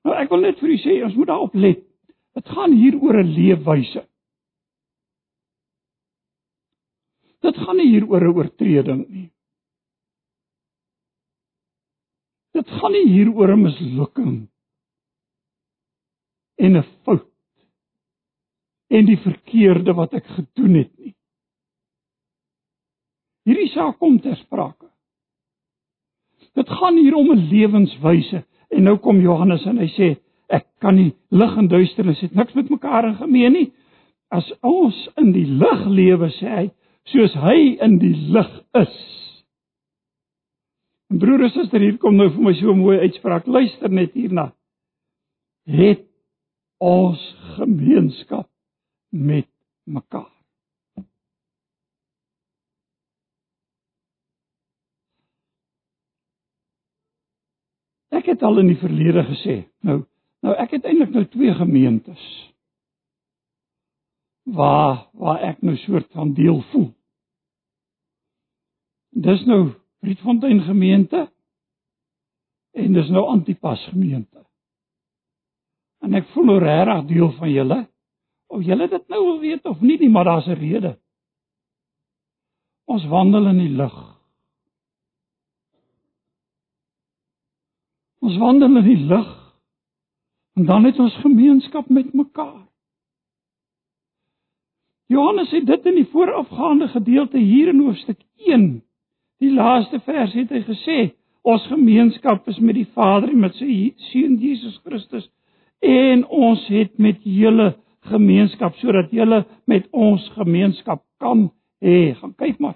Nou 0.04 0.14
ek 0.16 0.30
wil 0.32 0.46
net 0.46 0.60
vir 0.62 0.72
u 0.72 0.78
sê, 0.80 1.00
ons 1.04 1.16
moet 1.18 1.28
daarop 1.28 1.56
let. 1.58 1.82
Dit 2.38 2.54
gaan 2.54 2.72
hier 2.72 2.96
oor 3.02 3.18
'n 3.18 3.34
leefwyse. 3.34 4.04
Dit 7.44 7.56
gaan 7.56 7.76
nie 7.76 7.90
hier 7.90 8.06
oor 8.08 8.24
'n 8.24 8.36
oortreding 8.36 9.08
nie. 9.08 9.30
Dit 12.52 12.68
gaan 12.68 12.92
nie 12.92 13.06
hier 13.08 13.30
oor 13.30 13.52
'n 13.52 13.62
mislukking 13.62 14.48
en 16.56 16.76
'n 16.76 16.86
fout 17.04 17.26
en 18.88 19.06
die 19.06 19.18
verkeerde 19.20 19.92
wat 19.94 20.14
ek 20.14 20.26
gedoen 20.26 20.74
het 20.74 20.92
nie. 20.98 21.14
Hierdie 23.48 23.70
saak 23.72 23.96
kom 23.96 24.18
ter 24.20 24.36
sprake. 24.42 24.90
Dit 26.58 26.68
gaan 26.68 26.98
hier 27.00 27.14
om 27.16 27.30
'n 27.32 27.48
lewenswyse 27.48 28.44
en 28.68 28.82
nou 28.82 28.96
kom 28.98 29.20
Johannes 29.20 29.64
en 29.64 29.78
hy 29.78 29.88
sê 29.88 30.16
ek 30.48 30.66
kan 30.80 30.96
nie 30.96 31.14
lig 31.30 31.56
en 31.56 31.68
duisternis 31.68 32.20
het 32.20 32.34
niks 32.34 32.54
met 32.54 32.68
mekaar 32.68 33.08
in 33.08 33.14
gemeen 33.16 33.52
nie. 33.52 33.72
As 34.30 34.52
ons 34.60 35.08
in 35.16 35.32
die 35.32 35.46
lig 35.46 35.86
lewe 35.86 36.28
sê 36.30 36.48
hy 36.48 36.70
soos 37.04 37.34
hy 37.34 37.78
in 37.80 37.98
die 37.98 38.16
lig 38.36 38.52
is. 38.74 38.96
En 41.10 41.18
broer 41.18 41.46
en 41.46 41.50
suster, 41.50 41.80
hier 41.80 41.96
kom 41.98 42.16
nou 42.16 42.28
vir 42.28 42.42
my 42.42 42.52
so 42.52 42.72
'n 42.72 42.78
mooi 42.78 42.98
uitspraak. 42.98 43.46
Luister 43.46 43.88
net 43.88 44.12
hierna. 44.12 44.52
Het 45.64 46.04
ons 46.78 47.36
gemeenskap 47.56 48.48
met 49.10 49.48
mekaar. 49.86 50.37
Ek 58.18 58.26
het 58.32 58.42
al 58.42 58.62
in 58.62 58.72
die 58.72 58.80
verlede 58.80 59.24
gesê, 59.28 59.60
nou 59.86 60.02
nou 60.46 60.54
ek 60.54 60.76
het 60.76 60.86
eintlik 60.86 61.10
nou 61.14 61.24
twee 61.32 61.54
gemeentes 61.54 62.26
waar 64.54 65.08
waar 65.18 65.42
ek 65.50 65.62
nou 65.66 65.74
soort 65.82 66.06
van 66.14 66.32
deel 66.34 66.62
voel. 66.70 66.92
Dis 69.10 69.44
nou 69.46 69.74
Rietfontein 70.06 70.62
gemeente 70.62 71.26
en 72.78 72.92
dis 72.94 73.08
nou 73.10 73.24
Antipas 73.26 73.82
gemeente. 73.90 74.44
En 76.06 76.14
ek 76.14 76.28
voel 76.32 76.46
nou 76.52 76.58
regtig 76.62 77.08
deel 77.10 77.32
van 77.40 77.50
julle. 77.50 77.78
Of 78.48 78.62
julle 78.64 78.86
dit 78.88 79.08
nou 79.12 79.24
wil 79.24 79.40
weet 79.42 79.66
of 79.66 79.80
nie, 79.80 79.98
nie 79.98 80.10
maar 80.10 80.24
daar's 80.24 80.46
'n 80.46 80.60
rede. 80.60 80.98
Ons 82.86 83.04
wandel 83.06 83.48
in 83.48 83.58
die 83.58 83.74
lig. 83.76 84.17
Ons 88.28 88.36
wandel 88.36 88.76
in 88.76 88.84
die 88.84 89.04
lig. 89.08 89.28
En 90.58 90.66
dan 90.68 90.84
het 90.84 90.98
ons 91.00 91.14
gemeenskap 91.22 91.88
met 91.88 92.12
mekaar. 92.12 92.66
Johannes 95.08 95.50
het 95.50 95.64
dit 95.66 95.86
in 95.88 95.94
die 96.02 96.08
voorafgaande 96.12 96.90
gedeelte 96.92 97.38
hier 97.40 97.70
in 97.72 97.80
hoofstuk 97.80 98.20
1 98.36 98.82
Die 99.38 99.52
laaste 99.54 100.00
vers 100.02 100.32
het 100.34 100.50
hy 100.50 100.60
gesê, 100.66 100.96
ons 101.46 101.62
gemeenskap 101.70 102.48
is 102.50 102.58
met 102.58 102.74
die 102.74 102.88
Vader 102.96 103.30
en 103.30 103.44
met 103.44 103.54
sy 103.56 103.92
seun 104.10 104.34
Jesus 104.42 104.80
Christus 104.82 105.28
en 105.86 106.24
ons 106.26 106.64
het 106.74 106.96
met 106.98 107.20
julle 107.22 107.70
gemeenskap 108.10 108.74
sodat 108.82 109.12
julle 109.14 109.44
met 109.70 109.86
ons 109.94 110.24
gemeenskap 110.34 111.04
kan 111.22 111.46
hê. 111.84 112.16
Gaan 112.18 112.34
kyk 112.34 112.58
maar. 112.58 112.74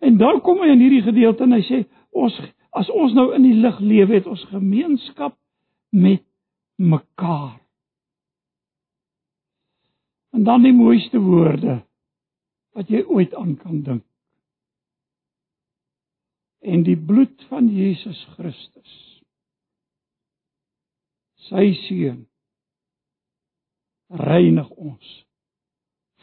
En 0.00 0.16
dan 0.16 0.40
kom 0.40 0.64
hy 0.64 0.70
in 0.72 0.80
hierdie 0.80 1.04
gedeelte 1.04 1.44
en 1.44 1.58
hy 1.58 1.62
sê 1.68 1.82
ons 2.16 2.40
as 2.76 2.90
ons 2.90 3.14
nou 3.16 3.30
in 3.34 3.46
die 3.46 3.56
lig 3.58 3.80
lewe 3.82 4.14
het 4.20 4.28
ons 4.30 4.44
gemeenskap 4.52 5.34
met 5.90 6.22
mekaar. 6.76 7.58
En 10.30 10.44
dan 10.46 10.62
die 10.62 10.74
mooiste 10.74 11.18
woorde 11.18 11.80
wat 12.78 12.90
jy 12.90 13.02
ooit 13.10 13.34
aan 13.34 13.56
kan 13.58 13.82
dink 13.82 14.06
en 16.60 16.82
die 16.84 16.96
bloed 16.96 17.42
van 17.48 17.70
Jesus 17.72 18.20
Christus 18.36 18.96
sy 21.48 21.70
seun 21.86 22.20
reinig 24.20 24.68
ons 24.76 25.10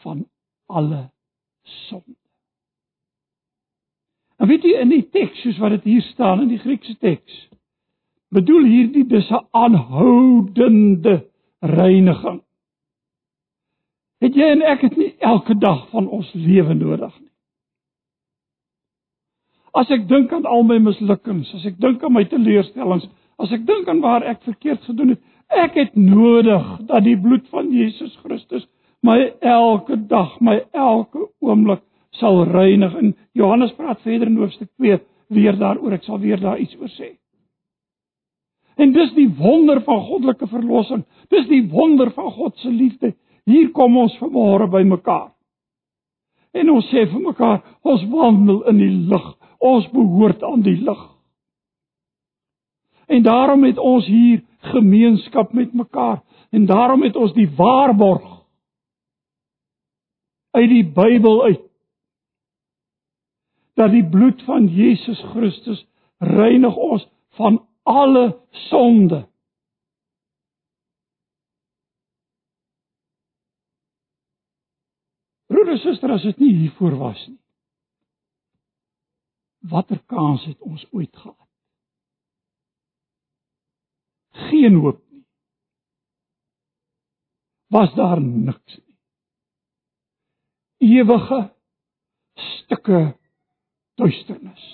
van 0.04 0.22
alle 0.70 1.08
sonde. 1.88 2.17
En 4.38 4.48
weet 4.48 4.64
jy 4.64 4.74
in 4.78 4.92
die 4.92 5.04
teks 5.14 5.40
soos 5.42 5.58
wat 5.62 5.74
dit 5.78 5.94
hier 5.94 6.04
staan 6.12 6.44
in 6.44 6.52
die 6.52 6.62
Griekse 6.62 6.94
teks 7.02 7.46
bedoel 8.34 8.66
hierdie 8.68 9.06
dis 9.08 9.30
'n 9.30 9.46
aanhoudende 9.56 11.24
reiniging. 11.60 12.42
Het 14.20 14.34
jy 14.34 14.50
en 14.52 14.62
ek 14.62 14.80
dit 14.80 14.96
nie 14.96 15.14
elke 15.18 15.54
dag 15.58 15.88
van 15.90 16.08
ons 16.08 16.32
lewe 16.34 16.74
nodig 16.74 17.14
nie? 17.20 17.30
As 19.72 19.90
ek 19.90 20.08
dink 20.08 20.32
aan 20.32 20.46
al 20.46 20.62
my 20.62 20.78
mislukkings, 20.78 21.54
as 21.54 21.66
ek 21.66 21.78
dink 21.80 22.04
aan 22.04 22.12
my 22.12 22.24
teleurstellings, 22.24 23.08
as 23.38 23.52
ek 23.52 23.66
dink 23.66 23.88
aan 23.88 24.00
waar 24.00 24.22
ek 24.22 24.42
verkeerd 24.42 24.82
gedoen 24.84 25.08
het, 25.08 25.20
ek 25.48 25.74
het 25.74 25.96
nodig 25.96 26.66
dat 26.86 27.04
die 27.04 27.16
bloed 27.16 27.46
van 27.48 27.70
Jesus 27.72 28.16
Christus 28.24 28.66
my 29.00 29.32
elke 29.40 29.96
dag, 30.10 30.40
my 30.40 30.58
elke 30.72 31.28
oomblik 31.40 31.82
sal 32.18 32.44
reinig. 32.50 32.94
En 32.98 33.14
Johannes 33.32 33.72
praat 33.78 34.02
verder 34.02 34.28
in 34.30 34.36
hoofstuk 34.40 34.70
2 34.76 34.98
weer 35.34 35.56
daaroor, 35.58 35.96
ek 35.98 36.06
sal 36.06 36.20
weer 36.22 36.40
daar 36.40 36.60
iets 36.60 36.76
oor 36.80 36.92
sê. 36.96 37.14
En 38.78 38.92
dis 38.94 39.10
die 39.16 39.28
wonder 39.40 39.80
van 39.82 40.04
goddelike 40.06 40.46
verlossing. 40.46 41.02
Dis 41.34 41.48
die 41.50 41.64
wonder 41.70 42.12
van 42.14 42.30
God 42.36 42.56
se 42.62 42.70
liefde. 42.70 43.14
Hier 43.48 43.72
kom 43.74 43.96
ons 43.98 44.14
vanmôre 44.20 44.68
by 44.70 44.84
mekaar. 44.86 45.32
En 46.54 46.70
ons 46.70 46.86
sê 46.92 47.04
vir 47.10 47.20
mekaar, 47.20 47.58
ons 47.82 48.04
wandel 48.12 48.62
in 48.70 48.78
die 48.80 48.94
lig 49.10 49.26
Ons 49.58 49.88
behoort 49.90 50.42
aan 50.42 50.62
die 50.62 50.76
lig. 50.82 51.00
En 53.06 53.22
daarom 53.22 53.64
het 53.64 53.78
ons 53.78 54.06
hier 54.06 54.44
gemeenskap 54.70 55.52
met 55.52 55.72
mekaar 55.72 56.22
en 56.50 56.66
daarom 56.66 57.02
het 57.02 57.16
ons 57.16 57.32
die 57.32 57.48
waarborg 57.56 58.26
uit 60.50 60.68
die 60.68 60.84
Bybel 60.84 61.42
uit 61.42 61.62
dat 63.78 63.94
die 63.94 64.04
bloed 64.10 64.42
van 64.46 64.66
Jesus 64.74 65.20
Christus 65.32 65.84
reinig 66.18 66.76
ons 66.76 67.04
van 67.38 67.60
alle 67.86 68.24
sonde. 68.68 69.22
Broeder 75.46 75.78
en 75.78 75.84
suster, 75.86 76.10
as 76.12 76.26
dit 76.26 76.42
nie 76.42 76.54
hiervoor 76.64 76.98
was 76.98 77.28
nie 77.28 77.38
watter 79.68 80.00
kans 80.06 80.44
het 80.44 80.60
ons 80.60 80.86
ooit 80.90 81.16
gehad? 81.16 81.48
Geen 84.48 84.74
hoop 84.74 85.00
nie. 85.10 85.24
Was 87.74 87.94
daar 87.94 88.20
niks 88.20 88.78
nie. 88.78 88.98
Ewige 90.78 91.40
stukke 92.34 93.17
duisternis. 93.98 94.66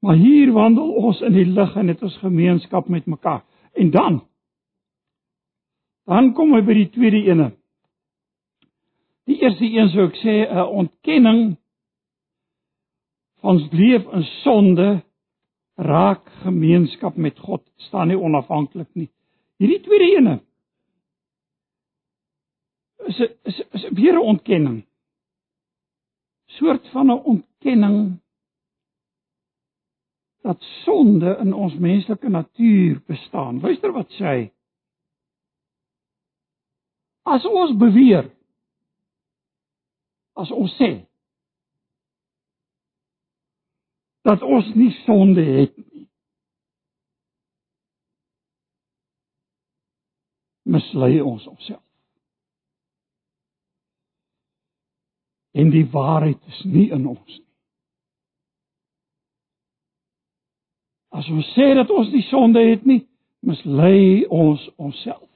Maar 0.00 0.16
hier 0.16 0.52
wandel 0.52 0.92
ons 0.92 1.20
in 1.20 1.34
die 1.36 1.46
lig 1.46 1.74
en 1.76 1.92
het 1.92 2.02
ons 2.02 2.16
gemeenskap 2.22 2.88
met 2.88 3.06
mekaar. 3.06 3.44
En 3.72 3.90
dan 3.90 4.20
dan 6.10 6.32
kom 6.34 6.54
hy 6.56 6.62
by 6.66 6.74
die 6.74 6.88
tweede 6.90 7.20
ene. 7.28 7.50
Die 9.30 9.36
eerste 9.44 9.68
een 9.68 9.90
sou 9.92 10.08
ek 10.08 10.16
sê 10.18 10.34
'n 10.48 10.66
ontkenning 10.82 11.42
ons 13.46 13.68
leef 13.72 14.08
in 14.12 14.24
sonde 14.42 14.88
raak 15.76 16.26
gemeenskap 16.42 17.16
met 17.16 17.38
God 17.38 17.62
staan 17.76 18.08
nie 18.08 18.18
onafhanklik 18.18 18.88
nie. 18.94 19.08
Hierdie 19.58 19.80
tweede 19.84 20.08
ene 20.16 20.40
is 23.06 23.20
is 23.44 23.62
is 23.72 23.88
weer 23.90 24.14
'n 24.14 24.26
ontkenning. 24.34 24.89
Soort 26.56 26.88
van 26.92 27.06
'n 27.06 27.22
ontkenning 27.24 28.20
dat 30.42 30.62
sonde 30.62 31.36
in 31.36 31.52
ons 31.52 31.74
menslike 31.74 32.28
natuur 32.28 33.02
bestaan. 33.06 33.60
Luister 33.60 33.92
wat 33.92 34.10
sê 34.10 34.24
hy. 34.24 34.50
As 37.22 37.44
ons 37.44 37.76
beweer 37.76 38.30
as 40.40 40.50
ons 40.50 40.72
sê 40.80 40.90
dat 44.24 44.42
ons 44.42 44.74
nie 44.74 44.90
sonde 45.04 45.44
het 45.44 45.76
nie. 45.76 46.06
Mislei 50.70 51.20
ons 51.20 51.46
onsself. 51.50 51.89
En 55.52 55.70
die 55.70 55.86
waarheid 55.90 56.38
is 56.46 56.60
nie 56.64 56.90
in 56.90 57.06
ons 57.06 57.38
nie. 57.38 57.46
As 61.10 61.26
ons 61.28 61.48
sê 61.56 61.72
dat 61.74 61.90
ons 61.90 62.10
nie 62.14 62.22
sonde 62.28 62.62
het 62.62 62.84
nie, 62.86 63.00
mislei 63.42 64.26
ons 64.30 64.62
onsself. 64.78 65.26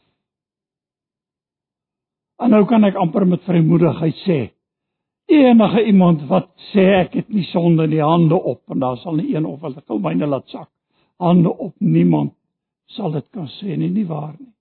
En 2.38 2.54
nou 2.54 2.62
kan 2.70 2.86
ek 2.86 2.98
amper 3.00 3.26
met 3.26 3.42
vrymoedigheid 3.46 4.20
sê, 4.22 4.38
enige 5.30 5.82
iemand 5.88 6.22
wat 6.30 6.50
sê 6.70 6.84
ek 7.00 7.18
het 7.18 7.28
nie 7.32 7.46
sonde 7.50 7.88
in 7.88 7.94
die 7.96 8.02
hande 8.04 8.38
op 8.38 8.70
en 8.70 8.82
daar 8.82 8.98
sal 9.02 9.18
nie 9.18 9.34
een 9.34 9.46
of 9.48 9.64
ek 9.66 9.82
wil 9.88 10.02
myne 10.04 10.30
laat 10.30 10.46
sak. 10.52 10.70
Hande 11.22 11.50
op 11.50 11.74
niemand 11.80 12.34
sal 12.94 13.14
dit 13.14 13.26
kan 13.32 13.48
sê 13.58 13.76
nie, 13.76 13.90
nie 13.90 14.06
waar 14.06 14.34
nie. 14.38 14.53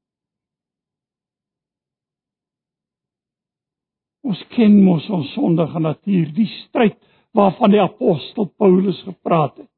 Ons 4.23 4.39
ken 4.55 4.77
mos 4.83 5.09
ons 5.11 5.31
sondige 5.35 5.79
natuur, 5.83 6.29
die 6.35 6.47
stryd 6.63 6.95
waarvan 7.35 7.73
die 7.73 7.81
apostel 7.81 8.47
Paulus 8.57 9.01
gepraat 9.03 9.57
het. 9.57 9.69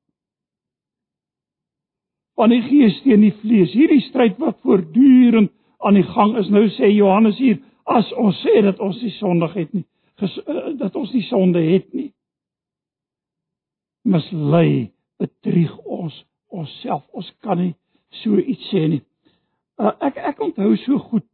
Van 2.36 2.52
die 2.52 2.62
gees 2.66 2.98
teen 3.06 3.24
die 3.24 3.34
vlees, 3.40 3.74
hierdie 3.74 4.04
stryd 4.10 4.36
wat 4.44 4.60
voortdurend 4.62 5.54
aan 5.80 5.96
die 5.98 6.06
gang 6.08 6.36
is. 6.38 6.50
Nou 6.52 6.66
sê 6.76 6.92
Johannes 6.92 7.40
hier, 7.40 7.62
as 7.88 8.12
ons 8.20 8.38
sê 8.44 8.60
dat 8.66 8.82
ons 8.84 9.00
nie 9.02 9.14
sondig 9.16 9.56
het 9.56 9.74
nie, 9.74 9.86
ges, 10.20 10.36
uh, 10.44 10.76
dat 10.78 10.96
ons 11.00 11.14
nie 11.16 11.24
sonde 11.30 11.64
het 11.64 11.88
nie, 11.96 12.10
mislei, 14.06 14.92
bedrieg 15.18 15.74
ons 15.80 16.18
onsself. 16.54 17.06
Ons 17.16 17.32
kan 17.42 17.60
nie 17.62 17.74
so 18.22 18.38
iets 18.38 18.68
sê 18.70 18.86
nie. 18.92 19.02
Uh, 19.80 19.96
ek 20.06 20.20
ek 20.34 20.44
onthou 20.44 20.76
so 20.84 21.00
goed 21.10 21.26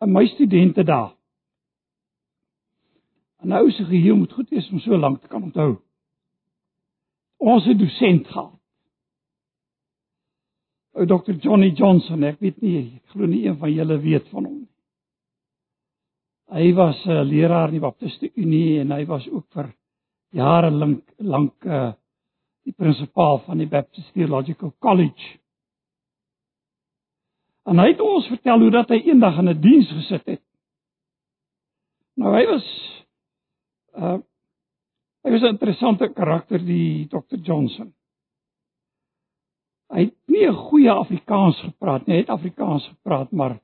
in 0.00 0.12
my 0.16 0.24
studente 0.34 0.84
dae. 0.88 1.12
'n 3.42 3.52
Ou 3.52 3.70
se 3.70 3.84
geheue 3.84 4.14
moet 4.14 4.32
goed 4.32 4.48
wees 4.50 4.70
om 4.70 4.80
so 4.80 4.96
lank 4.96 5.20
te 5.20 5.28
kan 5.28 5.42
onthou. 5.42 5.76
Ons 7.38 7.64
het 7.64 7.78
dosent 7.78 8.26
gehad. 8.26 8.58
Ou 10.92 11.06
Dr. 11.06 11.32
Johnny 11.32 11.70
Johnson, 11.70 12.24
ek 12.24 12.40
weet 12.40 12.60
nie, 12.60 13.00
ek 13.00 13.14
glo 13.14 13.26
nie 13.26 13.46
een 13.46 13.56
van 13.56 13.72
julle 13.72 13.98
weet 14.02 14.28
van 14.28 14.44
hom 14.44 14.58
nie. 14.58 14.68
Hy 16.50 16.72
was 16.74 16.98
'n 17.06 17.10
uh, 17.10 17.22
leraar 17.24 17.68
in 17.68 17.78
die 17.78 17.80
Baptiste 17.80 18.30
Unie 18.34 18.80
en 18.80 18.90
hy 18.90 19.04
was 19.06 19.28
ook 19.28 19.46
vir 19.54 19.70
jare 20.30 20.70
lank 20.70 21.04
lank 21.18 21.64
uh, 21.64 21.92
die 22.66 22.72
prinsipaal 22.72 23.38
van 23.46 23.58
die 23.58 23.68
Baptist 23.68 24.12
Theological 24.12 24.74
College. 24.78 25.38
En 27.64 27.78
hy 27.78 27.92
het 27.92 28.00
ons 28.00 28.26
vertel 28.26 28.60
hoe 28.60 28.70
dat 28.70 28.88
hy 28.88 29.00
eendag 29.06 29.38
in 29.38 29.48
'n 29.48 29.60
diens 29.60 29.90
gesit 29.90 30.26
het. 30.26 30.42
Nou 32.16 32.34
hy 32.34 32.46
was 32.46 32.66
uh 33.96 34.18
hy 35.24 35.30
was 35.30 35.42
'n 35.42 35.56
interessante 35.56 36.08
karakter 36.08 36.58
die 36.58 37.06
Dr. 37.08 37.36
Johnson. 37.42 37.92
Hy 39.92 40.04
het 40.04 40.14
nie 40.26 40.46
'n 40.48 40.54
goeie 40.54 40.90
Afrikaans 40.90 41.60
gepraat 41.60 42.06
nie, 42.06 42.14
hy 42.14 42.20
het 42.20 42.30
Afrikaans 42.30 42.88
gepraat, 42.88 43.32
maar 43.32 43.60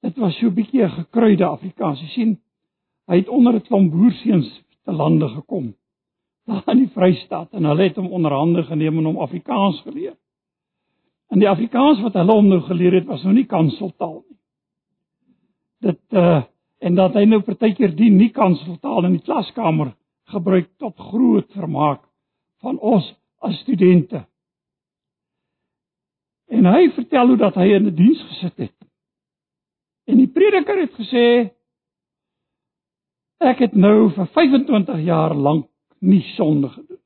Dit 0.00 0.16
was 0.16 0.36
so 0.38 0.46
'n 0.46 0.54
bietjie 0.54 0.82
'n 0.82 0.90
gekruide 0.90 1.44
Afrikaans. 1.44 2.00
Jy 2.00 2.08
sien, 2.08 2.40
hy 3.06 3.16
het 3.16 3.28
onder 3.28 3.54
'n 3.54 3.60
klomp 3.60 3.92
boerseuns 3.92 4.62
te 4.84 4.92
lande 4.92 5.28
gekom. 5.28 5.74
Daar 6.46 6.62
in 6.66 6.78
die 6.78 6.90
Vrystaat 6.92 7.52
en 7.52 7.64
hulle 7.64 7.82
het 7.82 7.96
hom 7.96 8.12
onderhande 8.12 8.62
geneem 8.62 8.98
en 8.98 9.04
hom 9.04 9.18
Afrikaans 9.18 9.80
geleer. 9.80 10.16
En 11.28 11.38
die 11.38 11.48
Afrikaans 11.48 12.00
wat 12.00 12.12
hulle 12.12 12.32
hom 12.32 12.48
nou 12.48 12.60
geleer 12.60 12.92
het, 12.92 13.04
was 13.04 13.22
nou 13.22 13.34
nie 13.34 13.46
kanseltaal 13.46 14.24
nie. 14.28 14.38
Dit 15.80 16.00
uh 16.10 16.42
en 16.78 16.94
dat 16.94 17.14
hy 17.14 17.24
nou 17.24 17.40
partykeer 17.42 17.94
die 17.96 18.10
nie 18.10 18.30
kanseltaal 18.30 19.04
in 19.08 19.18
die 19.18 19.24
klaskamer 19.24 19.94
gebruik 20.32 20.68
tot 20.78 20.96
groot 21.10 21.48
vermaak 21.52 22.02
van 22.62 22.78
ons 22.78 23.06
as 23.42 23.58
studente. 23.62 24.24
En 26.48 26.66
hy 26.66 26.90
vertel 26.94 27.34
hoe 27.34 27.36
dat 27.36 27.54
hy 27.54 27.72
in 27.74 27.86
'n 27.86 27.94
die 27.94 28.04
diens 28.04 28.22
gesit 28.30 28.56
het 28.56 28.78
En 30.08 30.16
die 30.16 30.30
prediker 30.32 30.80
het 30.80 30.94
gesê 30.96 31.26
ek 33.44 33.60
het 33.66 33.74
nou 33.76 34.08
vir 34.16 34.30
25 34.34 35.02
jaar 35.04 35.34
lank 35.36 35.68
nie 36.00 36.22
sonde 36.34 36.70
gedoen 36.72 36.96
nie. 36.96 37.04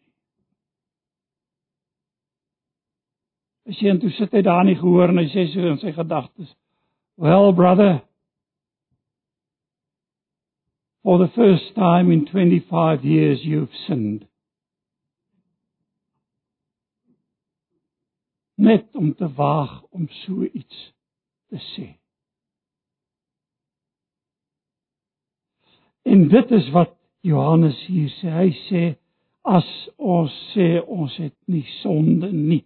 Hy 3.67 3.75
sê 3.79 3.91
en 3.91 3.99
toe 4.03 4.13
sit 4.15 4.33
hy 4.39 4.45
daar 4.47 4.65
nie 4.69 4.79
gehoor 4.79 5.11
en 5.11 5.19
hy 5.19 5.27
sê 5.35 5.49
so 5.51 5.67
in 5.67 5.81
sy 5.83 5.93
gedagtes: 5.97 6.55
"Well 7.19 7.51
brother, 7.59 8.01
for 11.03 11.19
the 11.19 11.33
first 11.35 11.75
time 11.75 12.13
in 12.13 12.27
25 12.27 13.05
years 13.05 13.45
you've 13.45 13.75
sinned." 13.87 14.27
Net 18.55 18.87
om 18.93 19.15
te 19.15 19.33
waag 19.35 19.83
om 19.91 20.09
so 20.09 20.43
iets 20.43 20.93
te 21.49 21.59
sê. 21.75 21.89
En 26.03 26.29
dit 26.29 26.51
is 26.51 26.71
wat 26.71 26.95
Johannes 27.21 27.79
hier 27.87 28.11
sê. 28.19 28.31
Hy 28.35 28.51
sê 28.67 28.83
as 29.43 29.69
ons 29.99 30.33
sê 30.53 30.81
ons 30.83 31.15
het 31.19 31.35
nie 31.51 31.65
sonde 31.81 32.31
nie. 32.33 32.63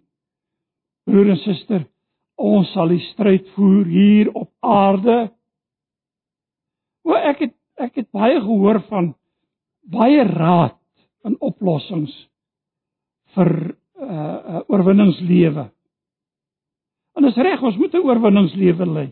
Broer 1.07 1.33
en 1.33 1.41
suster, 1.41 1.85
ons 2.37 2.69
sal 2.73 2.91
die 2.93 3.03
stryd 3.11 3.47
voer 3.55 3.85
hier 3.89 4.31
op 4.33 4.51
aarde. 4.65 5.17
O 7.07 7.15
ek 7.17 7.45
het 7.45 7.56
ek 7.77 8.01
het 8.01 8.09
baie 8.11 8.39
gehoor 8.41 8.81
van 8.89 9.13
baie 9.87 10.23
raad 10.27 10.77
en 11.27 11.35
oplossings 11.43 12.13
vir 13.35 13.51
uh, 13.67 14.07
uh, 14.07 14.61
oorwinningslewe. 14.71 15.67
En 17.17 17.25
dis 17.25 17.39
reg, 17.41 17.61
ons 17.61 17.77
moet 17.77 17.93
'n 17.93 18.05
oorwinningslewe 18.05 18.85
lei. 18.85 19.07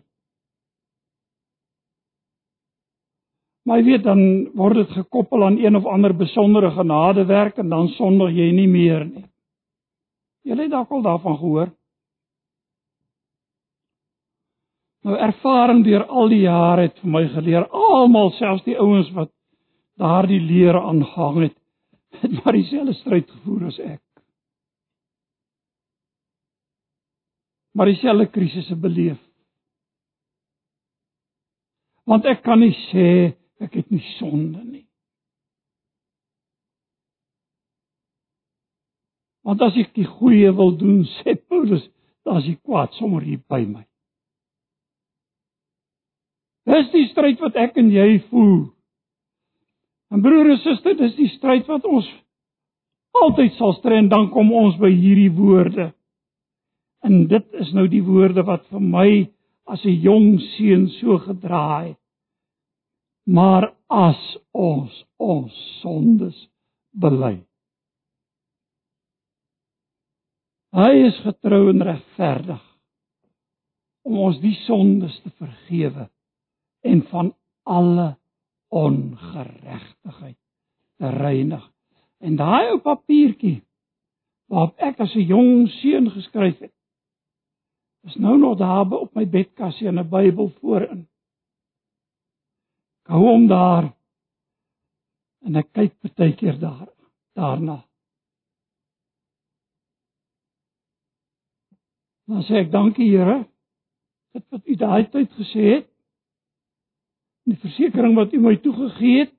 Maar 3.66 3.82
jy 3.82 3.86
weet 3.86 4.04
dan 4.06 4.20
word 4.54 4.76
dit 4.76 4.92
gekoppel 4.94 5.44
aan 5.44 5.58
een 5.58 5.76
of 5.76 5.86
ander 5.90 6.14
besondere 6.14 6.70
genadewerk 6.72 7.58
en 7.58 7.70
dan 7.70 7.88
sonder 7.98 8.30
jy 8.30 8.52
nie 8.54 8.68
meer 8.70 9.06
nie. 9.06 9.26
Jy 10.46 10.58
het 10.60 10.70
dalk 10.72 10.92
al 10.92 11.02
daarvan 11.02 11.38
gehoor. 11.38 11.72
Nou 15.06 15.18
ervaring 15.22 15.84
deur 15.86 16.08
al 16.10 16.32
die 16.34 16.42
jare 16.48 16.88
het 16.88 16.98
vir 17.04 17.12
my 17.14 17.22
geleer, 17.30 17.68
almal 17.70 18.32
selfs 18.40 18.66
die 18.66 18.78
ouens 18.82 19.12
wat 19.14 19.30
daardie 20.02 20.42
leer 20.42 20.80
aangehang 20.80 21.44
het, 21.44 21.56
het 22.24 22.34
maar 22.40 22.58
dieselfde 22.58 22.96
stryd 22.98 23.30
gevoer 23.30 23.68
as 23.70 23.78
ek. 23.86 24.02
Maar 27.78 27.92
dieselfde 27.92 28.28
krisisse 28.34 28.76
beleef. 28.80 29.22
Want 32.10 32.26
ek 32.30 32.42
kan 32.46 32.62
nie 32.64 32.74
sê 32.88 33.08
ek 33.62 33.78
het 33.78 33.94
nie 33.94 34.04
sonde 34.16 34.64
nie. 34.64 34.86
Want 39.46 39.62
as 39.62 39.78
ek 39.78 39.94
die 39.94 40.10
goeie 40.10 40.50
wil 40.58 40.74
doen, 40.80 41.04
sê 41.22 41.38
Paulus, 41.38 41.86
dan 42.26 42.42
is 42.42 42.56
die 42.56 42.62
kwaad 42.64 42.98
sommer 42.98 43.22
hier 43.22 43.44
by 43.46 43.68
my. 43.70 43.86
Dis 46.76 46.92
die 46.92 47.08
stryd 47.12 47.42
wat 47.44 47.58
ek 47.60 47.78
en 47.80 47.92
jy 47.94 48.20
voer. 48.30 48.66
En 50.12 50.22
broer 50.24 50.52
en 50.54 50.62
suster, 50.64 50.96
dis 51.00 51.16
die 51.18 51.32
stryd 51.38 51.68
wat 51.72 51.86
ons 51.88 52.08
altyd 53.16 53.54
sal 53.56 53.72
stry 53.78 54.02
en 54.02 54.10
dan 54.12 54.28
kom 54.34 54.52
ons 54.52 54.76
by 54.80 54.90
hierdie 54.92 55.32
woorde. 55.32 55.94
En 57.06 57.28
dit 57.32 57.62
is 57.64 57.72
nou 57.74 57.86
die 57.88 58.04
woorde 58.04 58.44
wat 58.44 58.66
vir 58.74 58.84
my 58.84 59.10
as 59.72 59.86
'n 59.86 60.02
jong 60.04 60.40
seun 60.56 60.90
so 61.00 61.18
gedraai 61.18 61.96
het 61.96 62.02
maar 63.26 63.74
as 63.90 64.22
ons 64.54 64.94
ons 65.18 65.54
sondes 65.82 66.38
bely. 66.94 67.40
Hy 70.76 70.92
is 71.08 71.18
getrou 71.24 71.70
en 71.72 71.82
regverdig 71.88 72.62
om 74.06 74.20
ons 74.28 74.38
die 74.44 74.54
sondes 74.66 75.16
te 75.24 75.32
vergewe 75.40 76.10
en 76.86 77.02
van 77.10 77.34
alle 77.64 78.18
ongeregtigheid 78.68 80.38
te 80.98 81.10
reinig. 81.10 81.72
En 82.18 82.36
daai 82.36 82.70
ou 82.70 82.80
papiertjie 82.80 83.64
waarop 84.52 84.78
ek 84.78 85.00
as 85.00 85.16
'n 85.16 85.26
jong 85.26 85.70
seun 85.82 86.12
geskryf 86.12 86.60
het, 86.60 86.74
is 88.06 88.16
nou 88.16 88.38
nog 88.38 88.58
daar 88.58 88.92
op 88.92 89.16
my 89.16 89.26
bedkassie 89.26 89.88
in 89.88 90.00
'n 90.00 90.10
Bybel 90.10 90.50
voorin. 90.60 91.08
Ek 93.06 93.12
hou 93.12 93.22
hom 93.22 93.48
daar. 93.48 93.94
En 95.46 95.56
ek 95.56 95.74
kyk 95.74 95.94
baie 96.16 96.36
keer 96.36 96.60
daar 96.60 96.88
daarna. 97.34 97.86
Dan 102.26 102.44
sê 102.44 102.54
ek 102.66 102.72
dankie 102.72 103.10
Here 103.10 103.46
dit 104.34 104.50
wat 104.50 104.68
u 104.68 104.76
daai 104.76 105.10
tyd 105.10 105.32
gesê 105.32 105.66
het. 105.74 105.95
Die 107.46 107.58
versekering 107.62 108.16
wat 108.18 108.34
u 108.34 108.40
my 108.42 108.56
toegegee 108.58 109.20
het 109.20 109.34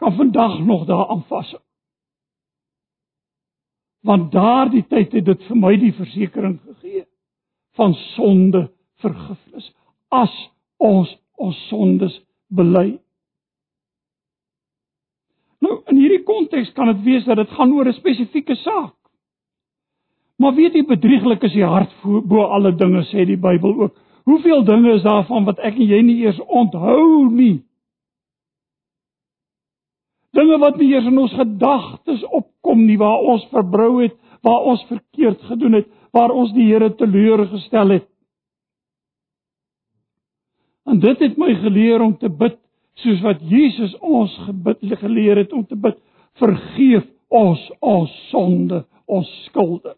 kan 0.00 0.16
vandag 0.16 0.58
nog 0.64 0.86
daar 0.86 1.06
aanvas. 1.06 1.54
Want 4.00 4.32
daardie 4.32 4.84
tyd 4.88 5.12
het 5.12 5.24
dit 5.24 5.44
vir 5.48 5.56
my 5.56 5.76
die 5.80 5.92
versekering 5.96 6.58
gegee 6.64 7.04
van 7.78 7.94
sonde 8.14 8.66
vergifnis 9.02 9.70
as 10.08 10.34
ons 10.76 11.10
ons 11.34 11.58
sondes 11.68 12.14
bely. 12.48 12.94
Nou 15.64 15.80
in 15.90 15.98
hierdie 15.98 16.22
konteks 16.26 16.72
kan 16.76 16.92
dit 16.92 17.02
wees 17.08 17.24
dat 17.28 17.40
dit 17.40 17.56
gaan 17.56 17.72
oor 17.72 17.88
'n 17.88 17.96
spesifieke 17.96 18.54
saak. 18.54 18.94
Maar 20.36 20.54
weet 20.54 20.74
jy 20.74 20.84
bedrieglik 20.86 21.42
is 21.42 21.52
die 21.52 21.64
hart 21.64 21.92
bo 22.02 22.44
alle 22.44 22.74
dinge 22.76 23.02
sê 23.10 23.24
die 23.26 23.40
Bybel 23.40 23.74
ook. 23.82 23.96
Hoeveel 24.24 24.64
dinge 24.64 24.94
is 24.94 25.04
daarvan 25.04 25.44
wat 25.44 25.60
ek 25.60 25.76
en 25.76 25.88
jy 25.88 26.00
nie 26.02 26.16
eers 26.24 26.40
onthou 26.48 27.28
nie? 27.30 27.60
Dinge 30.34 30.58
wat 30.58 30.80
nie 30.80 30.90
eers 30.94 31.06
in 31.06 31.18
ons 31.20 31.34
gedagtes 31.36 32.24
opkom 32.32 32.86
nie 32.88 32.96
waar 32.98 33.20
ons 33.20 33.44
verbrou 33.52 34.00
het, 34.00 34.16
waar 34.44 34.64
ons 34.72 34.82
verkeerd 34.88 35.44
gedoen 35.50 35.78
het, 35.80 35.88
waar 36.16 36.32
ons 36.32 36.52
die 36.56 36.66
Here 36.70 36.90
teleurgestel 36.96 37.98
het. 37.98 38.08
En 40.84 41.00
dit 41.00 41.20
het 41.20 41.38
my 41.40 41.54
geleer 41.62 42.02
om 42.04 42.16
te 42.18 42.28
bid 42.28 42.58
soos 43.02 43.22
wat 43.24 43.40
Jesus 43.50 43.94
ons 44.00 44.34
gebid 44.46 44.82
geleer 45.00 45.40
het 45.42 45.52
om 45.52 45.64
te 45.66 45.76
bid. 45.76 45.96
Vergeef 46.40 47.06
ons 47.28 47.60
ons 47.80 48.10
sonde, 48.30 48.84
ons 49.06 49.30
skulde. 49.48 49.94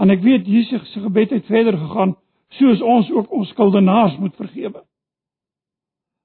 En 0.00 0.10
ek 0.10 0.22
weet 0.24 0.48
Jesus 0.48 0.92
se 0.92 1.00
gebed 1.00 1.30
het 1.34 1.46
verder 1.46 1.76
gegaan 1.78 2.16
soos 2.56 2.80
ons 2.80 3.10
ook 3.12 3.32
ons 3.36 3.48
skuldenaars 3.52 4.16
moet 4.18 4.36
vergewe. 4.36 4.82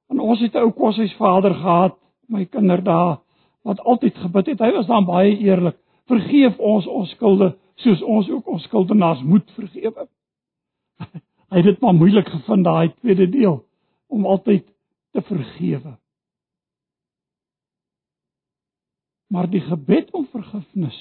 En 0.09 0.19
ons 0.19 0.39
het 0.39 0.55
'n 0.55 0.63
ou 0.63 0.71
koshuisvader 0.71 1.53
gehad, 1.53 1.97
my 2.27 2.45
kinderdae, 2.45 3.19
wat 3.63 3.79
altyd 3.79 4.17
gebid 4.17 4.45
het. 4.45 4.59
Hy 4.59 4.71
was 4.71 4.87
dan 4.87 5.05
baie 5.05 5.37
eerlik. 5.37 5.77
Vergeef 6.05 6.57
ons 6.59 6.87
ons 6.87 7.09
skulde 7.09 7.57
soos 7.75 8.01
ons 8.01 8.29
ook 8.29 8.47
ons 8.47 8.63
skuldenaars 8.63 9.21
moet 9.21 9.51
vergewe. 9.51 10.07
Hy 11.51 11.57
het 11.57 11.65
dit 11.65 11.81
maar 11.81 11.93
moeilik 11.93 12.27
gevind 12.27 12.63
daai 12.63 12.93
tweede 12.93 13.29
deel 13.29 13.65
om 14.07 14.25
altyd 14.25 14.65
te 15.11 15.21
vergewe. 15.21 15.97
Maar 19.27 19.49
die 19.49 19.61
gebed 19.61 20.11
om 20.11 20.27
vergifnis, 20.31 20.97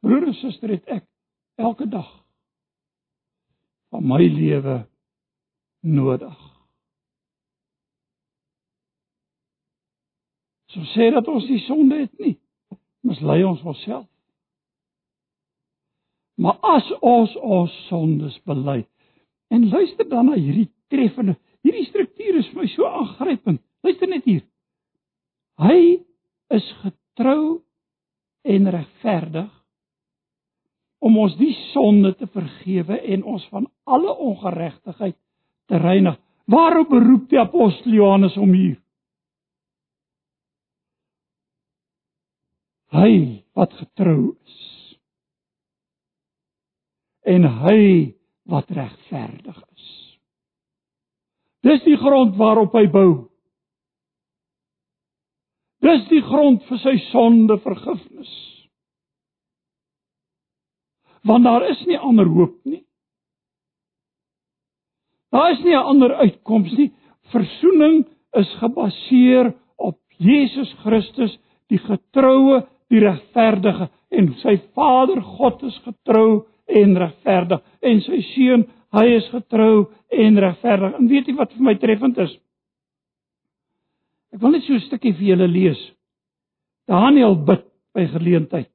broer 0.00 0.26
en 0.26 0.34
suster, 0.34 0.68
het 0.68 0.88
ek 0.88 1.04
elke 1.56 1.88
dag 1.88 2.08
van 3.90 4.04
my 4.06 4.26
lewe 4.28 4.76
nodig. 5.80 6.36
So 10.72 10.84
sê 10.92 11.08
dat 11.14 11.28
ons 11.28 11.46
die 11.48 11.62
sonde 11.64 12.02
het 12.04 12.18
nie, 12.20 12.36
mislei 13.06 13.40
ons 13.46 13.62
onsself. 13.64 14.08
Maar 16.36 16.58
as 16.76 16.88
ons 17.00 17.32
ons 17.40 17.72
sondes 17.88 18.36
bely 18.44 18.82
en 19.48 19.68
luister 19.70 20.08
dan 20.10 20.26
na 20.28 20.36
hierdie 20.36 20.68
treffende 20.92 21.38
Hierdie 21.66 21.88
struktuur 21.88 22.36
is 22.38 22.48
vir 22.52 22.62
my 22.62 22.68
so 22.70 22.86
aangrypend. 22.86 23.58
Luister 23.82 24.06
net 24.06 24.26
hier. 24.28 24.44
Hy 25.58 25.78
is 26.54 26.66
getrou 26.84 27.64
en 28.46 28.70
regverdig 28.70 29.48
om 30.98 31.18
ons 31.18 31.36
die 31.36 31.52
sonde 31.72 32.14
te 32.16 32.26
vergewe 32.32 32.98
en 33.00 33.24
ons 33.24 33.44
van 33.52 33.66
alle 33.84 34.14
ongeregtigheid 34.16 35.16
te 35.68 35.78
reinig. 35.82 36.16
Waarop 36.46 36.88
beroep 36.88 37.28
die 37.30 37.40
apostel 37.40 37.92
Johannes 37.92 38.36
om 38.36 38.52
hier? 38.54 38.78
Hy 42.94 43.42
wat 43.58 43.74
getrou 43.76 44.36
is. 44.46 44.58
En 47.26 47.48
hy 47.66 48.14
wat 48.46 48.70
regverdig 48.70 49.56
is. 49.74 49.88
Dis 51.66 51.82
die 51.82 51.98
grond 51.98 52.36
waarop 52.38 52.76
hy 52.78 52.86
bou. 52.90 53.10
Dis 55.82 56.06
die 56.10 56.22
grond 56.24 56.62
vir 56.70 56.78
sy 56.82 56.94
sonde 57.10 57.58
vergifnis. 57.62 58.30
Want 61.26 61.44
daar 61.44 61.66
is 61.70 61.82
nie 61.86 61.98
ander 61.98 62.28
hoop 62.30 62.54
nie. 62.64 62.84
Daar 65.34 65.52
is 65.52 65.62
nie 65.64 65.74
'n 65.74 65.88
ander 65.92 66.14
uitkoms 66.14 66.72
nie. 66.76 66.92
Versoening 67.32 68.06
is 68.32 68.54
gebaseer 68.60 69.54
op 69.76 69.98
Jesus 70.18 70.72
Christus, 70.82 71.38
die 71.68 71.78
getroue, 71.78 72.66
die 72.88 73.00
regverdige 73.00 73.90
en 74.10 74.34
sy 74.34 74.56
Vader 74.74 75.20
God 75.22 75.62
is 75.62 75.78
getrou 75.78 76.46
en 76.66 76.96
regverdig 76.96 77.60
en 77.82 78.00
sy 78.00 78.20
seun 78.20 78.66
Hy 78.96 79.06
is 79.18 79.26
getrou 79.32 79.88
en 80.08 80.38
regverdig. 80.40 80.94
En 80.96 81.08
weet 81.10 81.28
jy 81.28 81.34
wat 81.36 81.52
vir 81.54 81.66
my 81.68 81.74
treffend 81.80 82.18
is? 82.22 82.32
Ek 84.34 84.40
wil 84.42 84.54
net 84.54 84.64
so 84.64 84.74
'n 84.74 84.86
stukkie 84.86 85.14
vir 85.16 85.28
julle 85.32 85.48
lees. 85.48 85.80
Daniël 86.86 87.36
bid 87.44 87.64
by 87.94 88.06
geleentheid. 88.06 88.70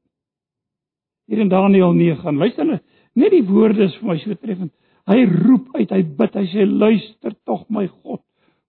Hier 1.29 1.39
in 1.43 1.49
Daniël 1.49 1.93
9. 1.93 2.37
Luister 2.37 2.65
net, 2.65 2.83
net 3.13 3.31
die 3.33 3.43
woorde 3.47 3.85
is 3.87 3.95
vir 3.99 4.11
my 4.11 4.17
so 4.21 4.35
treffend. 4.35 4.73
Hy 5.09 5.23
roep 5.25 5.71
uit, 5.75 5.89
hy 5.91 6.01
bid, 6.17 6.35
hy 6.37 6.47
sê 6.51 6.65
luister 6.67 7.33
tog 7.47 7.65
my 7.69 7.87
God. 7.87 8.23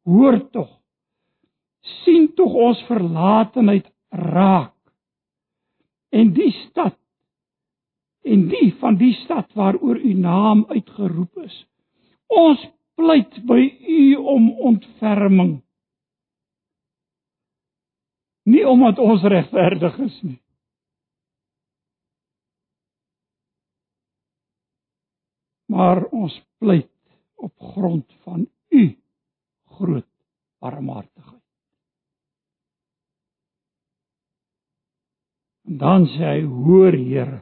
Hoor 0.09 0.41
tog. 0.53 0.71
sien 2.05 2.29
tog 2.39 2.53
ons 2.55 2.79
verlatenheid 2.87 3.89
raak. 4.15 4.75
En 6.15 6.31
die 6.35 6.53
stad 6.69 6.95
en 8.23 8.45
die 8.53 8.69
van 8.79 8.97
die 9.01 9.15
stad 9.25 9.51
waaroor 9.59 9.99
u 9.99 10.13
naam 10.15 10.65
uitgeroep 10.71 11.43
is. 11.43 11.57
Ons 12.31 12.63
pleit 12.95 13.41
by 13.47 13.61
u 13.89 14.15
om 14.15 14.51
ontferming. 14.71 15.57
Nie 18.47 18.63
omdat 18.69 18.99
ons 18.99 19.23
regverdig 19.23 19.99
is 20.07 20.21
nie. 20.23 20.39
Maar 25.73 26.05
ons 26.13 26.35
pleit 26.61 26.91
op 27.41 27.53
grond 27.75 28.13
van 28.27 28.45
u 28.69 28.83
groot 29.79 30.09
barmhartigheid. 30.61 31.41
En 35.65 35.79
dan 35.79 36.07
sê 36.13 36.29
hy: 36.35 36.43
"Hoor 36.45 36.93
Here, 36.93 37.41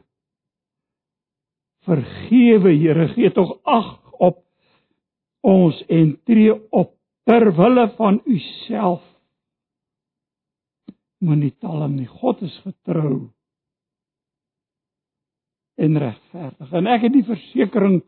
Vergewe 1.81 2.75
Here, 2.77 3.07
gee 3.15 3.31
tog 3.33 3.57
ag 3.65 3.97
op 4.21 4.43
ons 5.41 5.79
en 5.89 6.13
tree 6.29 6.53
op 6.69 6.93
ter 7.25 7.49
wille 7.57 7.87
van 7.97 8.21
u 8.25 8.37
self. 8.67 9.01
Moenie 11.21 11.53
talm 11.57 11.95
nie. 11.97 12.07
God 12.09 12.41
is 12.45 12.53
getrou 12.65 13.29
en 15.81 15.97
regverdig. 15.97 16.73
En 16.77 16.89
ek 16.89 17.07
het 17.07 17.13
die 17.15 17.25
versekering 17.25 18.01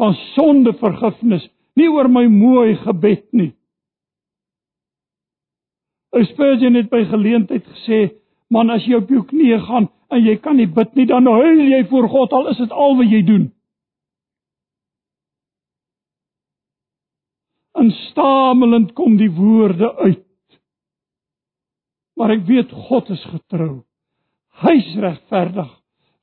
van 0.00 0.14
sondevergifnis 0.34 1.48
nie 1.76 1.88
oor 1.88 2.08
my 2.08 2.26
mooi 2.28 2.76
gebed 2.84 3.26
nie. 3.32 3.52
Spurgeon 6.32 6.76
het 6.76 6.90
by 6.92 7.06
geleentheid 7.08 7.64
gesê, 7.64 8.02
man 8.52 8.70
as 8.72 8.84
jy 8.84 8.98
op 9.00 9.10
jou 9.12 9.22
knieë 9.28 9.62
gaan 9.64 9.88
en 10.12 10.20
jy 10.20 10.36
kan 10.44 10.58
nie 10.60 10.68
bid 10.68 10.92
nie, 10.96 11.06
dan 11.08 11.24
huil 11.24 11.62
jy 11.64 11.80
voor 11.88 12.08
God 12.12 12.34
al 12.36 12.50
is 12.52 12.60
dit 12.60 12.72
al 12.72 12.98
wat 12.98 13.08
jy 13.08 13.22
doen. 13.24 13.46
En 17.80 17.88
stamelend 18.12 18.92
kom 18.94 19.16
die 19.16 19.30
woorde 19.32 19.88
uit. 20.04 20.26
Maar 22.20 22.36
ek 22.36 22.44
weet 22.46 22.74
God 22.90 23.08
is 23.10 23.22
getrou. 23.32 23.82
Hy's 24.62 24.92
regverdig 25.00 25.70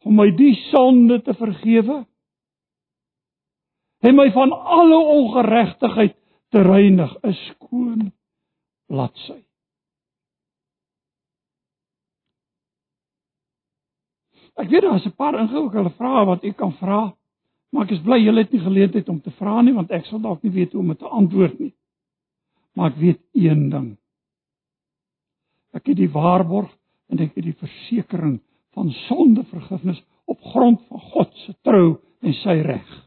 om 0.06 0.16
my 0.22 0.30
die 0.38 0.54
sonde 0.70 1.18
te 1.26 1.34
vergewe. 1.36 2.04
Hy 4.00 4.12
my 4.16 4.30
van 4.32 4.54
alle 4.56 4.98
ongeregtigheid 4.98 6.16
te 6.50 6.62
reinig, 6.64 7.12
'n 7.24 7.34
skoon 7.34 8.12
bladsy. 8.88 9.44
Ek 14.60 14.70
weet 14.70 14.82
daar's 14.82 15.06
'n 15.06 15.16
paar 15.16 15.40
ingewikkelde 15.40 15.90
vrae 15.90 16.26
wat 16.26 16.44
u 16.44 16.52
kan 16.52 16.74
vra, 16.74 17.16
maar 17.72 17.84
ek 17.84 17.92
is 17.92 18.02
bly 18.02 18.18
julle 18.20 18.42
het 18.42 18.52
nie 18.52 18.62
geleentheid 18.62 19.10
om 19.10 19.22
te 19.22 19.32
vra 19.32 19.62
nie 19.62 19.74
want 19.74 19.92
ek 19.92 20.06
sal 20.06 20.20
dalk 20.20 20.44
nie 20.44 20.52
weet 20.52 20.74
hoe 20.74 20.82
om 20.82 20.96
te 20.96 21.08
antwoord 21.08 21.60
nie. 21.60 21.74
Maar 22.76 22.92
ek 22.92 22.98
weet 22.98 23.22
een 23.34 23.70
ding. 23.70 23.98
Ek 25.74 25.86
het 25.86 25.98
die 25.98 26.12
waarborg 26.12 26.72
en 27.10 27.20
ek 27.20 27.36
het 27.36 27.44
die 27.44 27.58
versekering 27.58 28.40
van 28.74 28.92
sondevergifnis 28.92 30.04
op 30.26 30.42
grond 30.42 30.82
van 30.88 31.00
God 31.00 31.36
se 31.36 31.54
trou 31.62 32.00
en 32.22 32.34
sy 32.34 32.62
reg. 32.62 32.99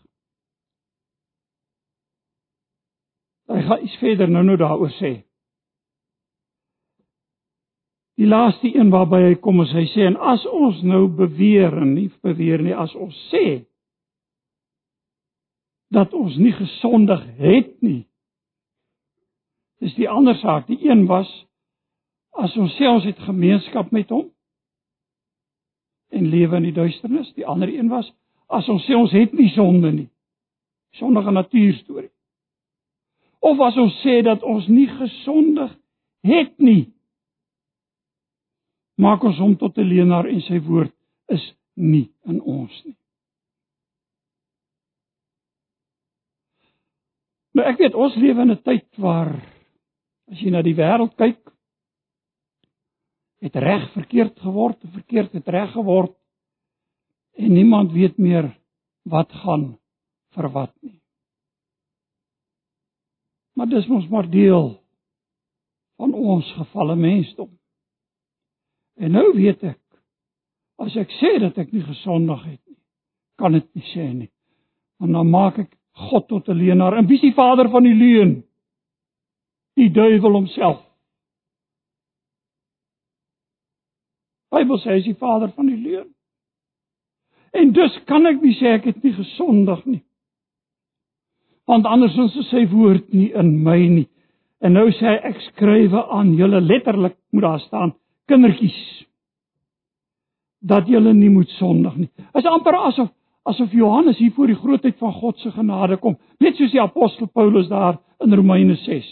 Hy 3.63 3.69
gaan 3.69 3.85
iets 3.85 3.97
verder 3.97 4.31
nou 4.31 4.43
nou 4.45 4.57
daaroor 4.57 4.91
sê. 4.91 5.13
Die 8.19 8.27
laaste 8.27 8.75
een 8.75 8.91
waarby 8.91 9.21
hy 9.23 9.35
kom 9.39 9.61
is 9.63 9.71
hy 9.71 9.85
sê 9.93 10.09
en 10.09 10.17
as 10.19 10.43
ons 10.51 10.81
nou 10.83 11.05
beweer 11.07 11.77
en 11.79 11.93
nie 11.95 12.09
beweer 12.27 12.63
nie 12.63 12.75
as 12.75 12.91
ons 12.99 13.15
sê 13.31 13.63
dat 15.95 16.11
ons 16.17 16.35
nie 16.43 16.51
gesondig 16.57 17.23
het 17.39 17.71
nie. 17.87 18.03
Dis 19.79 19.95
die 19.95 20.09
ander 20.11 20.35
saak. 20.41 20.67
Die 20.67 20.81
een 20.83 21.07
was 21.07 21.31
as 22.35 22.57
ons 22.59 22.75
sê 22.81 22.89
ons 22.91 23.07
het 23.07 23.21
gemeenskap 23.29 23.93
met 23.95 24.11
hom 24.11 24.27
en 26.11 26.33
lewe 26.35 26.59
in 26.59 26.67
die 26.67 26.75
duisternis. 26.75 27.31
Die 27.39 27.47
ander 27.47 27.71
een 27.71 27.93
was 27.95 28.11
as 28.51 28.67
ons 28.73 28.83
sê 28.91 28.99
ons 28.99 29.15
het 29.15 29.39
nie 29.39 29.53
sonde 29.55 29.93
nie. 29.93 30.09
Sondige 30.99 31.31
natuur 31.31 31.79
storie. 31.85 32.11
Of 33.43 33.61
as 33.61 33.77
ons 33.77 33.95
sê 34.05 34.21
dat 34.23 34.43
ons 34.47 34.69
nie 34.71 34.87
gesondig 34.87 35.73
het 36.23 36.53
nie. 36.63 36.93
Maak 39.03 39.25
ons 39.27 39.39
hom 39.43 39.57
tot 39.59 39.79
'n 39.79 39.89
leienaar 39.89 40.29
en 40.31 40.41
sy 40.41 40.61
woord 40.63 40.95
is 41.29 41.45
nie 41.75 42.11
in 42.27 42.41
ons 42.41 42.85
nie. 42.85 42.97
Nou 47.55 47.67
ek 47.67 47.79
weet 47.79 47.95
ons 47.95 48.17
lewe 48.17 48.43
in 48.43 48.51
'n 48.51 48.63
tyd 48.63 48.89
waar 48.97 49.33
as 50.31 50.41
jy 50.41 50.51
na 50.51 50.63
die 50.63 50.77
wêreld 50.77 51.17
kyk 51.17 51.41
het 53.43 53.57
reg 53.57 53.91
verkeerd 53.93 54.39
geword, 54.41 54.79
verkeerd 54.93 55.33
het 55.33 55.49
reg 55.49 55.73
geword 55.73 56.15
en 57.37 57.53
niemand 57.53 57.93
weet 57.93 58.19
meer 58.19 58.53
wat 59.03 59.33
gaan 59.33 59.79
vir 60.35 60.49
wat 60.53 60.75
nie. 60.81 61.02
Maar 63.53 63.69
dis 63.69 63.87
mos 63.87 64.09
maar 64.09 64.29
deel 64.31 64.83
van 66.01 66.15
ons 66.15 66.53
gefalle 66.53 66.97
mensdom. 66.97 67.51
En 68.95 69.11
nou 69.11 69.33
weet 69.37 69.63
ek 69.63 69.81
as 70.83 70.97
ek 70.99 71.13
sê 71.21 71.37
dat 71.39 71.59
ek 71.63 71.71
nie 71.73 71.85
gesondig 71.87 72.41
het 72.43 72.61
nie, 72.67 72.81
kan 73.39 73.55
dit 73.55 73.67
nie 73.77 73.85
sê 73.93 74.07
nie. 74.11 74.31
Want 74.99 75.15
dan 75.15 75.31
maak 75.31 75.61
ek 75.63 75.71
God 76.09 76.27
tot 76.29 76.49
'n 76.49 76.57
leienaar. 76.57 76.97
En 76.97 77.07
wie 77.07 77.17
is 77.17 77.21
die 77.29 77.35
vader 77.35 77.69
van 77.71 77.83
die 77.83 77.95
leuen? 77.95 78.45
Die 79.77 79.91
duiwel 79.91 80.33
homself. 80.33 80.81
Bybel 84.51 84.79
sê 84.79 84.91
hy 84.91 84.99
is 85.01 85.05
die 85.05 85.19
vader 85.19 85.53
van 85.53 85.67
die 85.67 85.77
leuen. 85.77 86.15
En 87.53 87.73
dus 87.73 87.99
kan 88.05 88.27
ek 88.27 88.41
nie 88.43 88.55
sê 88.57 88.75
ek 88.79 88.85
het 88.85 89.03
nie 89.03 89.13
gesondig 89.13 89.85
nie. 89.85 90.03
Want 91.71 91.87
andersins 91.87 92.35
is 92.37 92.51
sy 92.51 92.65
woord 92.71 93.13
nie 93.15 93.31
in 93.39 93.55
my 93.63 93.79
nie. 93.87 94.09
En 94.63 94.75
nou 94.77 94.89
sê 94.95 95.07
hy 95.09 95.19
ek 95.31 95.41
skrywe 95.51 96.05
aan 96.15 96.35
julle 96.39 96.61
letterlik 96.63 97.17
moet 97.33 97.47
daar 97.47 97.63
staan 97.67 97.95
kindertjies 98.31 98.79
dat 100.63 100.87
julle 100.87 101.11
nie 101.15 101.31
moet 101.31 101.51
sondig 101.59 101.97
nie. 101.97 102.11
Is 102.39 102.47
amper 102.47 102.79
asof 102.79 103.11
asof 103.51 103.73
Johannes 103.75 104.21
hier 104.23 104.31
voor 104.37 104.47
die 104.47 104.59
grootheid 104.59 104.99
van 105.03 105.13
God 105.13 105.39
se 105.43 105.51
genade 105.51 105.97
kom, 105.99 106.15
net 106.39 106.55
soos 106.55 106.71
die 106.71 106.81
apostel 106.81 107.27
Paulus 107.27 107.67
daar 107.69 107.99
in 108.23 108.35
Romeine 108.39 108.77
6. 108.79 109.09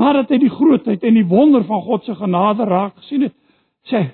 Nadat 0.00 0.32
hy 0.32 0.38
die 0.40 0.52
grootheid 0.54 1.04
en 1.04 1.18
die 1.18 1.26
wonder 1.28 1.66
van 1.68 1.82
God 1.84 2.08
se 2.08 2.16
genade 2.16 2.64
raak 2.64 2.96
gesien 3.02 3.28
het, 3.28 3.36
sê 3.90 4.06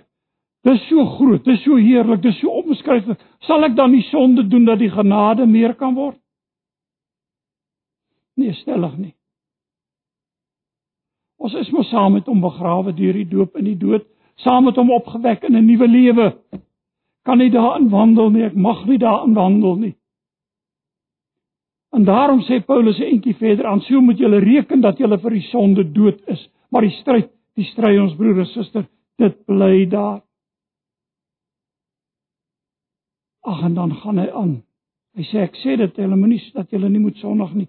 Dis 0.67 0.81
so 0.89 1.05
groot, 1.07 1.45
dis 1.47 1.61
so 1.63 1.77
heerlik, 1.79 2.25
dis 2.25 2.41
so 2.41 2.51
onbeskryflik. 2.59 3.21
Sal 3.47 3.63
ek 3.69 3.77
dan 3.79 3.93
nie 3.95 4.03
sonde 4.09 4.43
doen 4.51 4.65
dat 4.67 4.81
die 4.81 4.91
genade 4.91 5.47
meer 5.47 5.77
kan 5.79 5.95
word? 5.95 6.19
Nee, 8.37 8.53
stellig 8.53 8.97
nie. 9.01 9.15
Ons 11.37 11.55
is 11.55 11.71
mos 11.73 11.89
saam 11.93 12.17
met 12.17 12.27
hom 12.27 12.41
begrawe 12.41 12.93
deur 12.97 13.17
die 13.17 13.29
doop 13.29 13.57
in 13.57 13.69
die 13.69 13.79
dood, 13.81 14.07
saam 14.45 14.65
met 14.69 14.77
hom 14.77 14.91
opgewek 14.91 15.45
in 15.49 15.57
'n 15.57 15.67
nuwe 15.67 15.89
lewe 15.89 16.33
kan 17.27 17.39
nie 17.39 17.51
daarin 17.51 17.89
wandel 17.91 18.31
nie, 18.31 18.45
ek 18.47 18.55
mag 18.55 18.85
nie 18.87 18.99
daarin 19.03 19.35
wandel 19.35 19.81
nie. 19.83 19.95
En 21.97 22.05
daarom 22.07 22.43
sê 22.47 22.61
Paulus 22.63 22.99
'n 23.01 23.11
entjie 23.15 23.35
verder 23.35 23.67
aan, 23.67 23.81
so 23.81 24.01
moet 24.01 24.19
julle 24.19 24.39
reken 24.39 24.81
dat 24.81 24.99
julle 24.99 25.19
vir 25.19 25.31
die 25.31 25.49
sonde 25.51 25.93
dood 25.93 26.21
is, 26.27 26.49
maar 26.71 26.83
die 26.83 26.97
stryd, 27.01 27.31
die 27.55 27.65
stry 27.65 27.99
ons 27.99 28.15
broer 28.15 28.39
en 28.39 28.47
suster, 28.47 28.87
dit 29.19 29.45
bly 29.47 29.87
daar. 29.87 30.23
Ag 33.43 33.63
en 33.63 33.75
dan 33.75 33.95
gaan 33.95 34.19
hy 34.19 34.31
aan. 34.31 34.63
Hy 35.17 35.23
sê 35.23 35.43
ek 35.43 35.57
sê 35.57 35.77
dit 35.77 35.97
hulle 35.97 36.17
moenie 36.17 36.43
dat 36.55 36.71
julle 36.71 36.89
nie 36.89 37.01
moet 37.01 37.17
sondig 37.17 37.55
nie. 37.55 37.69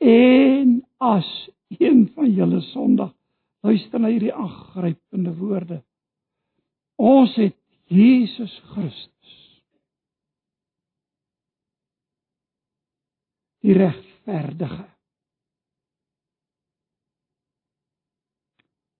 En 0.00 0.80
as 0.96 1.50
een 1.68 2.06
van 2.14 2.32
julle 2.32 2.60
sondig, 2.60 3.12
luister 3.60 4.00
na 4.00 4.08
hierdie 4.08 4.32
aangrypende 4.32 5.34
woorde. 5.36 5.82
Ons 6.96 7.34
het 7.36 7.56
Jesus 7.92 8.54
Christus. 8.72 9.34
Die 13.60 13.76
regverdige. 13.76 14.86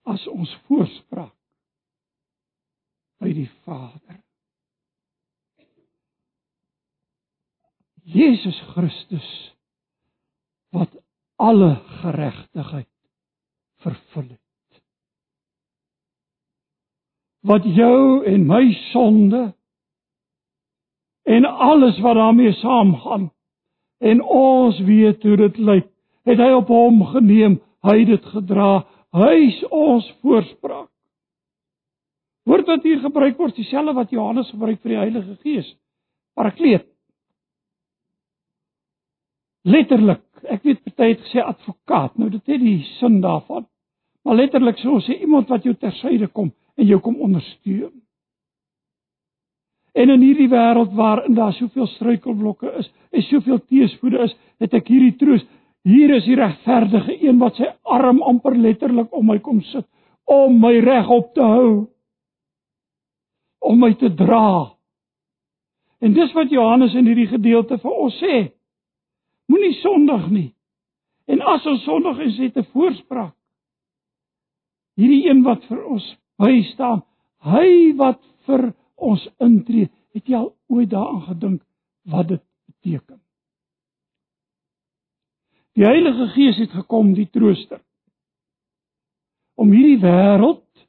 As 0.05 0.27
ons 0.29 0.53
voorspraak 0.67 1.37
by 3.21 3.33
die 3.37 3.49
Vader. 3.65 4.21
Jesus 8.11 8.59
Christus 8.73 9.31
wat 10.71 10.91
alle 11.37 11.75
geregtigheid 12.01 12.89
vervul 13.81 14.29
het. 14.29 14.83
Wat 17.41 17.65
jou 17.65 18.25
en 18.29 18.45
my 18.47 18.73
sonde 18.91 19.55
en 21.23 21.45
alles 21.45 22.01
wat 22.05 22.15
daarmee 22.15 22.53
saamgaan 22.53 23.31
en 23.99 24.23
ons 24.23 24.81
weet 24.85 25.23
hoe 25.23 25.37
dit 25.37 25.59
lyk 25.59 25.89
het 26.29 26.39
hy 26.39 26.51
op 26.57 26.69
hom 26.69 27.05
geneem 27.15 27.59
hy 27.87 27.97
het 28.03 28.13
dit 28.13 28.31
gedra 28.35 28.71
hy 29.17 29.35
is 29.49 29.61
ons 29.75 30.07
voorspraak. 30.23 30.89
Woord 32.49 32.69
wat 32.71 32.87
hier 32.87 33.01
gebruik 33.03 33.39
word 33.39 33.57
dieselfde 33.59 33.95
wat 33.97 34.13
Johannes 34.15 34.51
gebruik 34.53 34.81
vir 34.83 34.95
die 34.95 35.01
Heilige 35.01 35.37
Gees 35.43 35.69
parakleet. 36.39 36.87
Letterlik 39.67 40.25
ek 40.45 40.63
weet 40.65 40.85
party 40.85 41.13
het 41.13 41.27
gesê 41.27 41.45
advokaat 41.45 42.19
nou 42.19 42.31
dit 42.31 42.47
het 42.47 42.61
die 42.61 42.81
sin 42.99 43.21
daarvan 43.21 43.67
maar 44.25 44.37
letterlik 44.37 44.79
so 44.79 45.01
sê 45.05 45.21
iemand 45.21 45.49
wat 45.49 45.65
jou 45.65 45.75
tersyde 45.75 46.29
kom 46.29 46.53
en 46.81 46.87
jou 46.87 47.01
kom 47.01 47.21
ondersteun. 47.21 47.93
En 49.93 50.11
in 50.11 50.23
hierdie 50.23 50.49
wêreld 50.49 50.93
waarin 50.97 51.35
daar 51.35 51.53
soveel 51.53 51.89
struikelblokke 51.97 52.73
is 52.79 52.91
en 53.11 53.25
soveel 53.27 53.59
teëspoede 53.67 54.23
is, 54.29 54.37
het 54.63 54.75
ek 54.79 54.89
hierdie 54.89 55.17
troos. 55.19 55.43
Hier 55.85 56.13
is 56.15 56.27
die 56.29 56.37
regverdige 56.39 57.17
een 57.25 57.41
wat 57.41 57.57
sy 57.59 57.69
arm 57.83 58.21
amper 58.23 58.55
letterlik 58.57 59.13
om 59.17 59.27
my 59.33 59.39
kom 59.43 59.63
sit 59.73 59.87
om 60.31 60.61
my 60.63 60.77
reg 60.85 61.09
op 61.11 61.33
te 61.35 61.43
hou. 61.43 61.71
Om 63.67 63.81
my 63.83 63.89
te 63.99 64.13
dra. 64.15 64.71
En 65.99 66.15
dis 66.15 66.31
wat 66.37 66.53
Johannes 66.55 66.95
in 66.95 67.09
hierdie 67.11 67.27
gedeelte 67.33 67.81
vir 67.83 67.97
ons 68.05 68.19
sê. 68.23 68.37
Moenie 69.51 69.75
sondig 69.81 70.29
nie. 70.31 70.49
En 71.31 71.43
as 71.43 71.67
ons 71.67 71.83
sondig 71.85 72.19
is, 72.27 72.39
het 72.39 72.57
'n 72.57 72.71
voorspraak. 72.73 73.35
Hierdie 74.95 75.29
een 75.29 75.43
wat 75.43 75.65
vir 75.65 75.85
ons 75.85 76.07
by 76.39 76.63
staan. 76.73 77.03
Hy 77.43 77.97
wat 77.97 78.21
vir 78.47 78.75
ons 78.97 79.29
intree. 79.39 79.91
Het 80.13 80.27
jy 80.27 80.37
al 80.37 80.55
ooit 80.69 80.91
daaraan 80.91 81.23
gedink 81.23 81.63
wat 82.05 82.29
dit 82.29 82.43
beteken? 82.67 83.21
Die 85.73 85.85
Heilige 85.85 86.27
Gees 86.35 86.59
het 86.59 86.71
gekom, 86.71 87.15
die 87.15 87.31
trooster, 87.31 87.81
om 89.55 89.71
hierdie 89.71 90.01
wêreld 90.03 90.87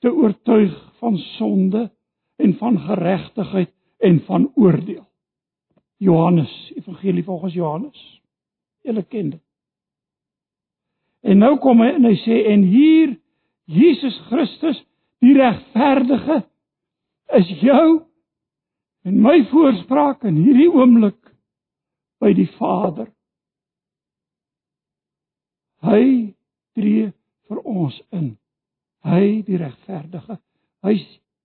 te 0.00 0.10
oortuig 0.10 0.74
van 0.98 1.18
sonde 1.18 1.90
en 2.36 2.54
van 2.58 2.80
geregtigheid 2.80 3.72
en 3.98 4.20
van 4.26 4.52
oordeel. 4.54 5.05
Johannes, 5.96 6.72
Evangelie 6.76 7.24
volgens 7.24 7.54
Johannes. 7.54 8.22
Julle 8.82 9.02
ken 9.02 9.30
dit. 9.30 9.42
En 11.20 11.38
nou 11.38 11.56
kom 11.58 11.80
hy 11.82 11.94
en 11.96 12.04
hy 12.06 12.14
sê 12.22 12.42
en 12.52 12.62
hier 12.70 13.16
Jesus 13.66 14.14
Christus, 14.28 14.78
die 15.24 15.34
regverdige, 15.34 16.44
is 17.34 17.48
jou 17.62 18.04
en 19.06 19.20
my 19.22 19.40
voorspraak 19.50 20.22
in 20.28 20.38
hierdie 20.38 20.68
oomblik 20.70 21.18
by 22.22 22.30
die 22.36 22.48
Vader. 22.58 23.08
Hy 25.86 26.02
tree 26.76 27.10
vir 27.46 27.62
ons 27.62 27.96
in. 28.14 28.34
Hy 29.06 29.42
die 29.46 29.58
regverdige. 29.60 30.38
Hy's 30.86 31.04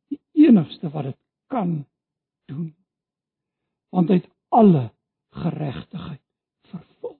die 0.09 0.47
enigste 0.47 0.89
wat 0.93 1.11
dit 1.11 1.19
kan 1.51 1.81
doen. 2.49 2.71
Want 3.93 4.09
hy 4.09 4.21
het 4.21 4.29
alle 4.51 4.89
geregtigheid 5.29 6.21
vervul. 6.71 7.15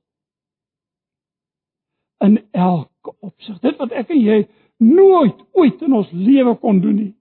In 2.19 2.39
elke 2.51 3.13
opsig. 3.19 3.59
Dit 3.63 3.79
wat 3.79 3.95
ek 3.95 4.11
en 4.11 4.21
jy 4.21 4.43
nooit 4.82 5.39
ooit 5.55 5.82
in 5.82 5.95
ons 5.95 6.11
lewe 6.11 6.55
kon 6.59 6.82
doen 6.84 6.97
nie. 6.97 7.13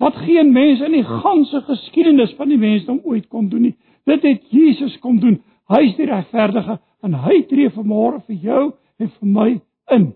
Wat 0.00 0.16
geen 0.24 0.52
mens 0.52 0.80
in 0.80 0.94
die 0.96 1.04
ganse 1.04 1.60
geskiedenis 1.66 2.32
van 2.38 2.48
die 2.48 2.60
mensdom 2.60 3.02
ooit 3.04 3.26
kon 3.28 3.50
doen 3.52 3.68
nie. 3.68 3.76
Dit 4.08 4.22
het 4.24 4.46
Jesus 4.48 4.96
kom 5.02 5.18
doen. 5.20 5.42
Hy 5.68 5.82
is 5.90 5.98
die 5.98 6.08
regverdige 6.08 6.78
en 7.04 7.18
hy 7.26 7.42
tree 7.50 7.72
vanmôre 7.74 8.22
vir 8.28 8.46
jou 8.46 8.62
en 9.00 9.12
vir 9.18 9.28
my 9.28 9.50
in. 9.96 10.08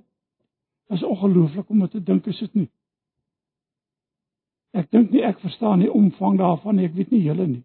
Dit 0.89 0.99
is 0.99 1.05
ongelooflik 1.05 1.69
om 1.71 1.85
te 1.89 2.01
dink 2.03 2.27
is 2.27 2.41
dit 2.47 2.55
nie. 2.55 2.71
Ek 4.75 4.91
dink 4.91 5.13
nie 5.15 5.23
ek 5.23 5.39
verstaan 5.43 5.85
die 5.85 5.93
omvang 5.93 6.39
daarvan 6.41 6.79
nie. 6.79 6.89
Ek 6.89 6.97
weet 6.97 7.13
nie 7.15 7.23
julle 7.27 7.47
nie. 7.47 7.63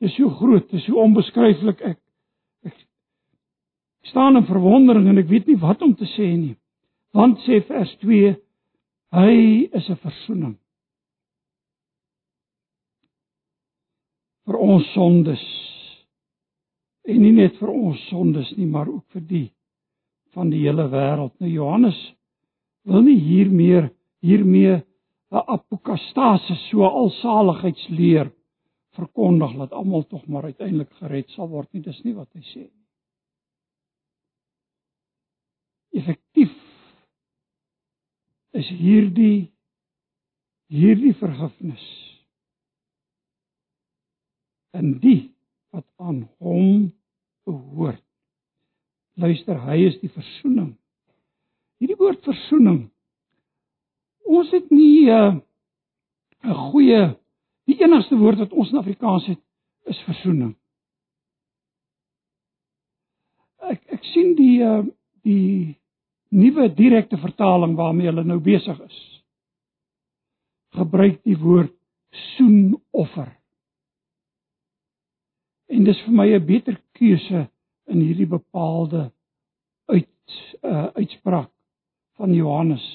Dit 0.00 0.10
is 0.10 0.16
so 0.16 0.28
groot, 0.30 0.66
dit 0.70 0.80
is 0.80 0.84
so 0.86 1.00
onbeskryflik. 1.02 1.80
Ek 1.80 1.98
ek 2.66 2.76
staan 4.10 4.36
in 4.36 4.46
verwondering 4.46 5.08
en 5.08 5.18
ek 5.18 5.30
weet 5.30 5.46
nie 5.46 5.58
wat 5.60 5.82
om 5.82 5.94
te 5.94 6.08
sê 6.16 6.28
nie. 6.36 6.56
Want 7.16 7.40
sê 7.46 7.62
vers 7.66 7.96
2, 8.02 8.36
hy 9.16 9.32
is 9.72 9.90
'n 9.90 9.96
verzoening. 10.02 10.56
vir 14.46 14.58
ons 14.62 14.86
sondes. 14.94 15.42
En 17.06 17.18
nie 17.22 17.34
net 17.34 17.58
vir 17.60 17.70
ons 17.70 18.00
sondes 18.10 18.48
nie, 18.56 18.66
maar 18.66 18.88
ook 18.90 19.04
vir 19.14 19.26
die 19.26 19.46
van 20.36 20.50
die 20.52 20.66
hele 20.66 20.84
wêreld. 20.92 21.32
Nou 21.40 21.48
Johannes 21.50 21.98
wil 22.86 23.06
nie 23.06 23.18
hier 23.18 23.48
meer 23.50 23.90
hiermee 24.22 24.82
'n 25.32 25.42
apokastase 25.54 26.54
so 26.68 26.84
alsaligheidsleer 26.84 28.30
verkondig 28.96 29.54
dat 29.60 29.74
almal 29.76 30.06
tog 30.10 30.26
maar 30.26 30.48
uiteindelik 30.48 30.92
gered 31.00 31.30
sal 31.34 31.48
word 31.52 31.72
nie. 31.72 31.82
Dis 31.84 32.02
nie 32.04 32.14
wat 32.16 32.30
hy 32.34 32.42
sê 32.50 32.64
nie. 32.64 32.84
Effektief 35.96 36.52
is 38.56 38.68
hierdie 38.80 39.52
hierdie 40.72 41.14
vergifnis 41.16 41.84
in 44.76 44.96
die 45.00 45.20
wat 45.72 45.86
aan 46.02 46.24
hom 46.42 46.90
behoort. 47.46 48.02
Luister, 49.16 49.56
hy 49.64 49.78
is 49.86 49.96
die 50.02 50.10
verzoening. 50.12 50.74
Hierdie 51.80 51.96
woord 52.00 52.24
verzoening. 52.26 52.82
Ons 54.26 54.50
het 54.52 54.68
nie 54.74 55.08
eh, 55.08 55.36
'n 55.36 56.50
uh, 56.50 56.58
goeie 56.72 57.16
die 57.66 57.78
enigste 57.82 58.18
woord 58.18 58.38
wat 58.44 58.54
ons 58.54 58.70
in 58.72 58.78
Afrikaans 58.78 59.26
het 59.30 59.42
is 59.90 59.98
verzoening. 60.06 60.54
Ek 63.66 63.82
ek 63.96 64.04
sien 64.12 64.34
die 64.38 64.60
uh, 64.62 64.82
die 65.26 65.74
nuwe 66.36 66.68
direkte 66.74 67.18
vertaling 67.18 67.74
waarmee 67.78 68.10
hulle 68.10 68.24
nou 68.26 68.38
besig 68.42 68.78
is. 68.86 68.98
Gebruik 70.76 71.22
die 71.26 71.38
woord 71.40 71.74
soenoffer. 72.36 73.30
En 75.72 75.84
dis 75.84 76.00
vir 76.06 76.14
my 76.14 76.28
'n 76.34 76.46
beter 76.46 76.78
keuse 76.94 77.48
in 77.90 78.00
hierdie 78.00 78.30
bepaalde 78.30 79.10
uit 79.90 80.08
uh, 80.62 80.86
uitspraak 80.94 81.50
van 82.16 82.34
Johannes. 82.34 82.86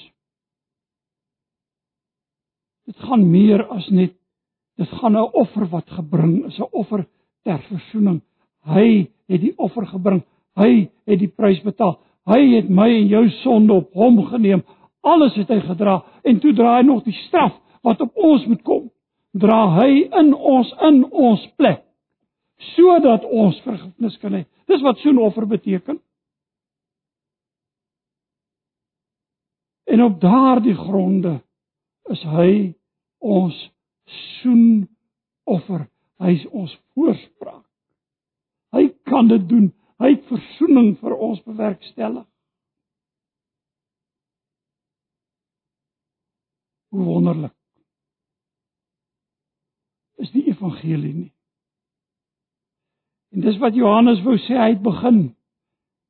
Dit 2.84 2.96
gaan 2.96 3.30
meer 3.30 3.66
as 3.68 3.88
net 3.88 4.16
dit 4.76 4.88
gaan 4.88 5.16
'n 5.16 5.32
offer 5.32 5.68
wat 5.68 5.90
gebring 5.90 6.44
is, 6.46 6.58
'n 6.58 6.68
offer 6.70 7.06
ter 7.42 7.58
verzoening. 7.58 8.20
Hy 8.64 9.10
het 9.28 9.40
die 9.40 9.58
offer 9.58 9.86
gebring. 9.86 10.22
Hy 10.54 10.90
het 11.06 11.18
die 11.18 11.28
prys 11.28 11.62
betaal. 11.62 11.98
Hy 12.26 12.40
het 12.56 12.68
my 12.70 12.88
en 12.88 13.08
jou 13.10 13.28
sonde 13.42 13.72
op 13.72 13.92
hom 13.92 14.24
geneem. 14.26 14.62
Alles 15.02 15.34
het 15.34 15.48
hy 15.48 15.60
gedra 15.60 16.02
en 16.22 16.40
toe 16.40 16.52
dra 16.54 16.76
hy 16.76 16.82
nog 16.86 17.02
die 17.04 17.16
straf 17.26 17.52
wat 17.82 18.00
op 18.00 18.14
ons 18.14 18.46
moet 18.46 18.62
kom. 18.62 18.90
Dra 19.32 19.80
hy 19.80 20.08
in 20.20 20.34
ons 20.34 20.74
in 20.80 21.04
ons 21.10 21.46
plek 21.56 21.82
sodat 22.76 23.24
ons 23.24 23.58
vergifnis 23.64 24.18
kan 24.22 24.36
hê. 24.36 24.44
Dis 24.70 24.82
wat 24.82 25.00
soenoffer 25.02 25.46
beteken. 25.50 25.98
En 29.90 30.02
op 30.02 30.20
daardie 30.20 30.76
gronde 30.78 31.40
is 32.12 32.22
hy 32.22 32.74
ons 33.18 33.56
soenoffer. 34.40 35.86
Hy 36.22 36.34
is 36.36 36.44
ons 36.54 36.74
voorspraak. 36.94 37.64
Hy 38.72 38.88
kan 39.08 39.28
dit 39.28 39.42
doen. 39.48 39.70
Hy 40.02 40.14
het 40.14 40.28
verzoening 40.30 40.94
vir 41.00 41.14
ons 41.14 41.42
bewerkstellig. 41.46 42.26
Hoe 46.92 47.04
wonderlik. 47.04 47.54
Is 50.22 50.30
die 50.34 50.44
evangelie 50.50 51.14
nie? 51.14 51.30
En 53.32 53.40
dis 53.46 53.56
wat 53.62 53.74
Johannes 53.74 54.20
wou 54.26 54.36
sê 54.44 54.58
hy 54.58 54.74
het 54.74 54.82
begin. 54.84 55.22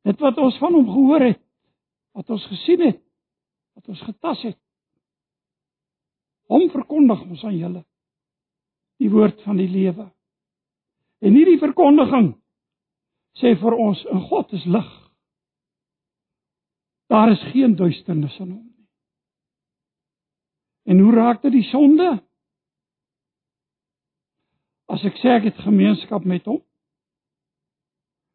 Dit 0.08 0.18
wat 0.24 0.40
ons 0.42 0.58
van 0.58 0.74
hom 0.74 0.88
gehoor 0.90 1.22
het, 1.28 1.38
wat 2.18 2.30
ons 2.34 2.44
gesien 2.50 2.82
het, 2.82 2.98
wat 3.78 3.88
ons 3.94 4.02
getas 4.08 4.42
het. 4.42 4.58
Hom 6.50 6.66
verkondig 6.74 7.22
ons 7.28 7.44
aan 7.46 7.56
julle 7.56 7.84
die 9.02 9.10
woord 9.10 9.40
van 9.42 9.58
die 9.58 9.70
lewe. 9.70 10.06
En 11.22 11.34
hierdie 11.34 11.58
verkondiging 11.60 12.32
sê 13.40 13.54
vir 13.58 13.78
ons 13.78 14.02
in 14.12 14.20
God 14.28 14.52
is 14.54 14.64
lig. 14.68 14.90
Daar 17.12 17.32
is 17.32 17.42
geen 17.52 17.74
duisternis 17.76 18.36
in 18.40 18.50
hom 18.50 18.60
nie. 18.60 18.88
En 20.92 20.98
hoe 20.98 21.12
raak 21.14 21.42
dit 21.44 21.54
die 21.54 21.66
sonde? 21.70 22.08
As 24.92 25.04
ek 25.06 25.18
sê 25.22 25.36
ek 25.36 25.50
het 25.50 25.60
gemeenskap 25.64 26.26
met 26.28 26.46
hom, 26.50 26.60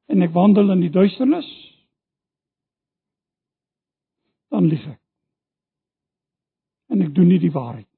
en 0.08 0.24
ek 0.24 0.32
wandel 0.36 0.72
in 0.74 0.86
die 0.86 0.94
duisternis, 0.94 1.48
dan 4.54 4.70
lieg 4.72 4.86
ek. 4.88 5.02
En 6.96 7.04
ek 7.04 7.12
doen 7.14 7.28
nie 7.28 7.42
die 7.44 7.52
waarheid 7.52 7.97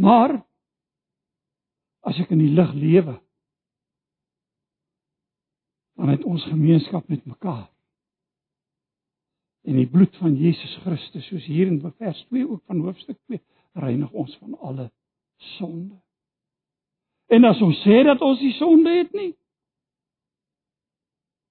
Maar 0.00 0.38
as 2.08 2.18
ek 2.22 2.32
in 2.32 2.40
die 2.40 2.54
lig 2.56 2.72
lewe, 2.72 3.18
dan 6.00 6.08
het 6.08 6.24
ons 6.24 6.46
gemeenskap 6.48 7.08
met 7.12 7.26
mekaar. 7.28 7.68
En 9.68 9.76
die 9.76 9.88
bloed 9.88 10.16
van 10.16 10.38
Jesus 10.40 10.72
Christus, 10.80 11.26
soos 11.28 11.44
hier 11.44 11.68
in 11.68 11.82
vers 11.98 12.22
2 12.30 12.48
ook 12.48 12.62
van 12.64 12.80
hoofstuk 12.80 13.18
2, 13.28 13.42
reinig 13.72 14.10
ons 14.16 14.36
van 14.40 14.56
alle 14.58 14.88
sonde. 15.58 16.00
En 17.28 17.44
as 17.44 17.60
ons 17.62 17.84
sê 17.84 18.00
dat 18.08 18.24
ons 18.24 18.40
die 18.40 18.54
sonde 18.56 18.96
het 18.96 19.12
nie, 19.12 19.34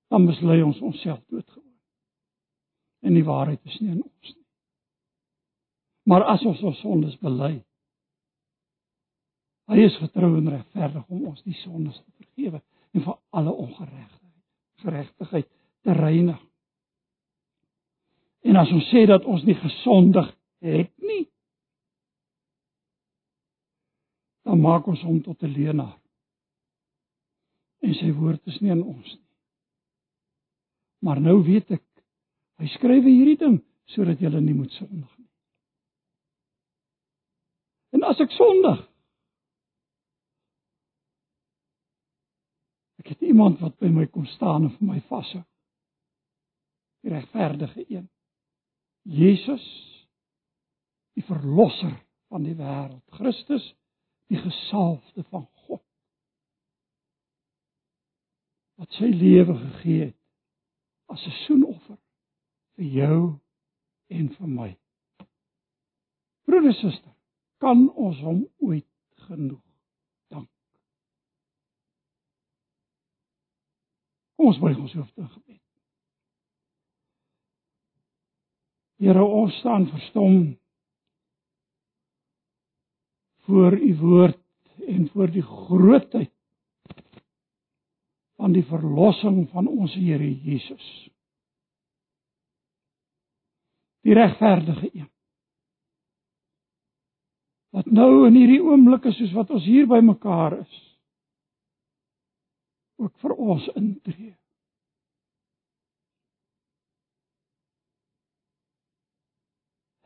dan 0.10 0.26
mislei 0.26 0.64
ons 0.66 0.82
onsself 0.82 1.22
doodgewoon. 1.30 1.78
En 3.06 3.14
die 3.14 3.24
waarheid 3.24 3.62
is 3.70 3.78
nie 3.80 3.94
in 3.94 4.02
ons 4.02 4.34
nie. 4.34 4.46
Maar 6.10 6.26
as 6.34 6.44
ons 6.50 6.66
ons 6.66 6.82
sondes 6.82 7.16
bely, 7.22 7.60
hy 9.70 9.86
is 9.86 9.98
getrou 10.02 10.32
en 10.38 10.50
regverdig 10.50 11.06
om 11.14 11.28
ons 11.30 11.42
die 11.46 11.56
sondes 11.62 11.98
te 12.02 12.12
vergewe 12.18 12.62
en 12.98 13.06
van 13.06 13.18
alle 13.38 13.52
ongeregtigheid, 13.54 14.46
geregtigheid 14.82 15.50
te 15.86 15.94
reinig. 15.94 16.40
En 18.50 18.58
as 18.58 18.72
ons 18.74 18.88
sê 18.90 19.06
dat 19.06 19.26
ons 19.30 19.44
nie 19.46 19.58
gesondig 19.60 20.32
het 20.66 20.92
nie, 21.04 21.26
dan 24.48 24.62
maak 24.64 24.88
ons 24.90 25.02
hom 25.06 25.22
tot 25.22 25.44
'n 25.44 25.54
leenaar. 25.54 26.00
En 27.86 27.94
sy 27.94 28.12
woord 28.12 28.48
is 28.48 28.60
nie 28.60 28.72
in 28.72 28.84
ons 28.84 29.14
nie. 29.16 29.28
Maar 31.00 31.22
nou 31.22 31.44
weet 31.44 31.72
ek, 31.72 31.84
hy 32.58 32.68
skryf 32.68 33.04
hierdie 33.04 33.38
ding 33.38 33.62
sodat 33.86 34.20
jy 34.20 34.30
nie 34.40 34.54
moet 34.54 34.72
sondig 34.72 35.18
nie. 35.18 35.30
En 37.92 38.04
as 38.04 38.20
ek 38.20 38.32
sondig, 38.32 38.89
het 43.10 43.22
iemand 43.22 43.60
wat 43.60 43.78
by 43.82 43.90
my 43.94 44.06
kom 44.08 44.26
staan 44.36 44.68
en 44.68 44.74
vir 44.78 44.88
my 44.88 45.02
vashou. 45.10 45.44
Die 47.04 47.14
regverdige 47.14 47.86
een. 47.88 48.10
Jesus, 49.04 49.66
die 51.16 51.24
verlosser 51.24 51.96
van 52.30 52.44
die 52.44 52.56
wêreld, 52.56 53.04
Christus 53.18 53.66
die 54.30 54.38
gesalfde 54.38 55.24
van 55.24 55.48
God 55.66 55.82
wat 58.80 58.94
sy 58.96 59.10
lewe 59.12 59.58
gegee 59.58 60.04
het 60.06 60.18
as 61.12 61.26
'n 61.28 61.36
soenoffer 61.46 61.98
vir 62.76 62.86
jou 62.86 63.40
en 64.08 64.30
vir 64.36 64.48
my. 64.48 64.70
Broeder 66.46 66.74
suster, 66.74 67.14
kan 67.58 67.90
ons 67.90 68.20
hom 68.20 68.46
ooit 68.58 68.88
genoeg 69.28 69.69
Kom 74.40 74.54
ons 74.54 74.60
buig 74.64 74.78
ons 74.80 74.94
hoofde 74.96 75.20
in 75.20 75.28
gebed. 75.34 75.58
Here, 79.04 79.24
ons 79.24 79.58
staan 79.60 79.90
verstom 79.92 80.38
voor 83.50 83.76
u 83.76 83.90
woord 84.00 84.40
en 84.88 85.10
voor 85.12 85.36
die 85.36 85.44
grootheid 85.44 86.32
van 88.40 88.56
die 88.56 88.64
verlossing 88.64 89.42
van 89.52 89.68
ons 89.68 90.00
Here 90.00 90.32
Jesus. 90.32 90.88
Die 94.08 94.16
regverdige 94.16 94.88
een. 94.94 95.12
Wat 97.76 97.92
nou 97.92 98.24
in 98.30 98.40
hierdie 98.40 98.64
oomblik 98.64 99.12
is 99.12 99.20
soos 99.20 99.36
wat 99.36 99.52
ons 99.52 99.68
hier 99.68 99.84
by 99.92 100.00
mekaar 100.00 100.62
is. 100.62 100.86
Ook 103.00 103.16
vir 103.24 103.36
ons 103.36 103.68
intree. 103.80 104.36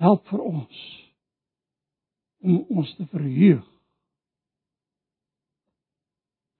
Help 0.03 0.25
vir 0.29 0.41
ons 0.43 0.81
om 2.43 2.57
ons 2.75 2.89
te 2.97 3.05
verheug 3.07 3.69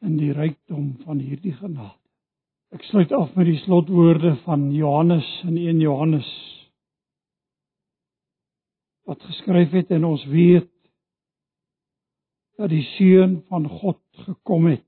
in 0.04 0.16
die 0.20 0.32
rykdom 0.36 0.94
van 1.04 1.20
hierdie 1.20 1.54
genade. 1.60 2.00
Ek 2.74 2.82
sluit 2.88 3.12
af 3.14 3.36
met 3.38 3.46
die 3.52 3.60
slotwoorde 3.62 4.34
van 4.48 4.72
Johannes 4.74 5.28
in 5.46 5.60
1 5.62 5.84
Johannes 5.84 6.30
wat 9.06 9.22
geskryf 9.28 9.76
het 9.76 9.92
en 9.94 10.08
ons 10.08 10.24
weet 10.32 10.72
dat 12.58 12.72
die 12.72 12.86
seun 12.96 13.42
van 13.52 13.68
God 13.70 14.02
gekom 14.26 14.72
het 14.72 14.88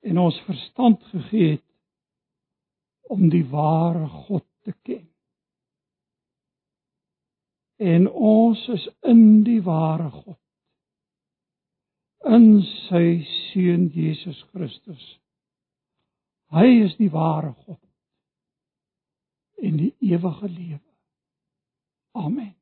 en 0.00 0.18
ons 0.18 0.40
verstand 0.46 1.02
gegee 1.12 1.50
het 1.50 1.66
om 3.10 3.28
die 3.28 3.44
ware 3.50 4.06
God 4.08 4.46
te 4.64 4.72
ken. 4.82 5.06
En 7.80 8.06
ons 8.10 8.68
is 8.68 8.86
in 9.08 9.42
die 9.44 9.62
ware 9.64 10.10
God 10.10 10.38
in 12.28 12.60
sy 12.88 13.22
seun 13.50 13.88
Jesus 13.96 14.42
Christus. 14.52 15.04
Hy 16.52 16.66
is 16.84 16.96
die 17.00 17.10
ware 17.10 17.54
God 17.64 17.80
en 19.60 19.76
die 19.80 19.92
ewige 20.12 20.48
lewe. 20.48 20.86
Amen. 22.12 22.59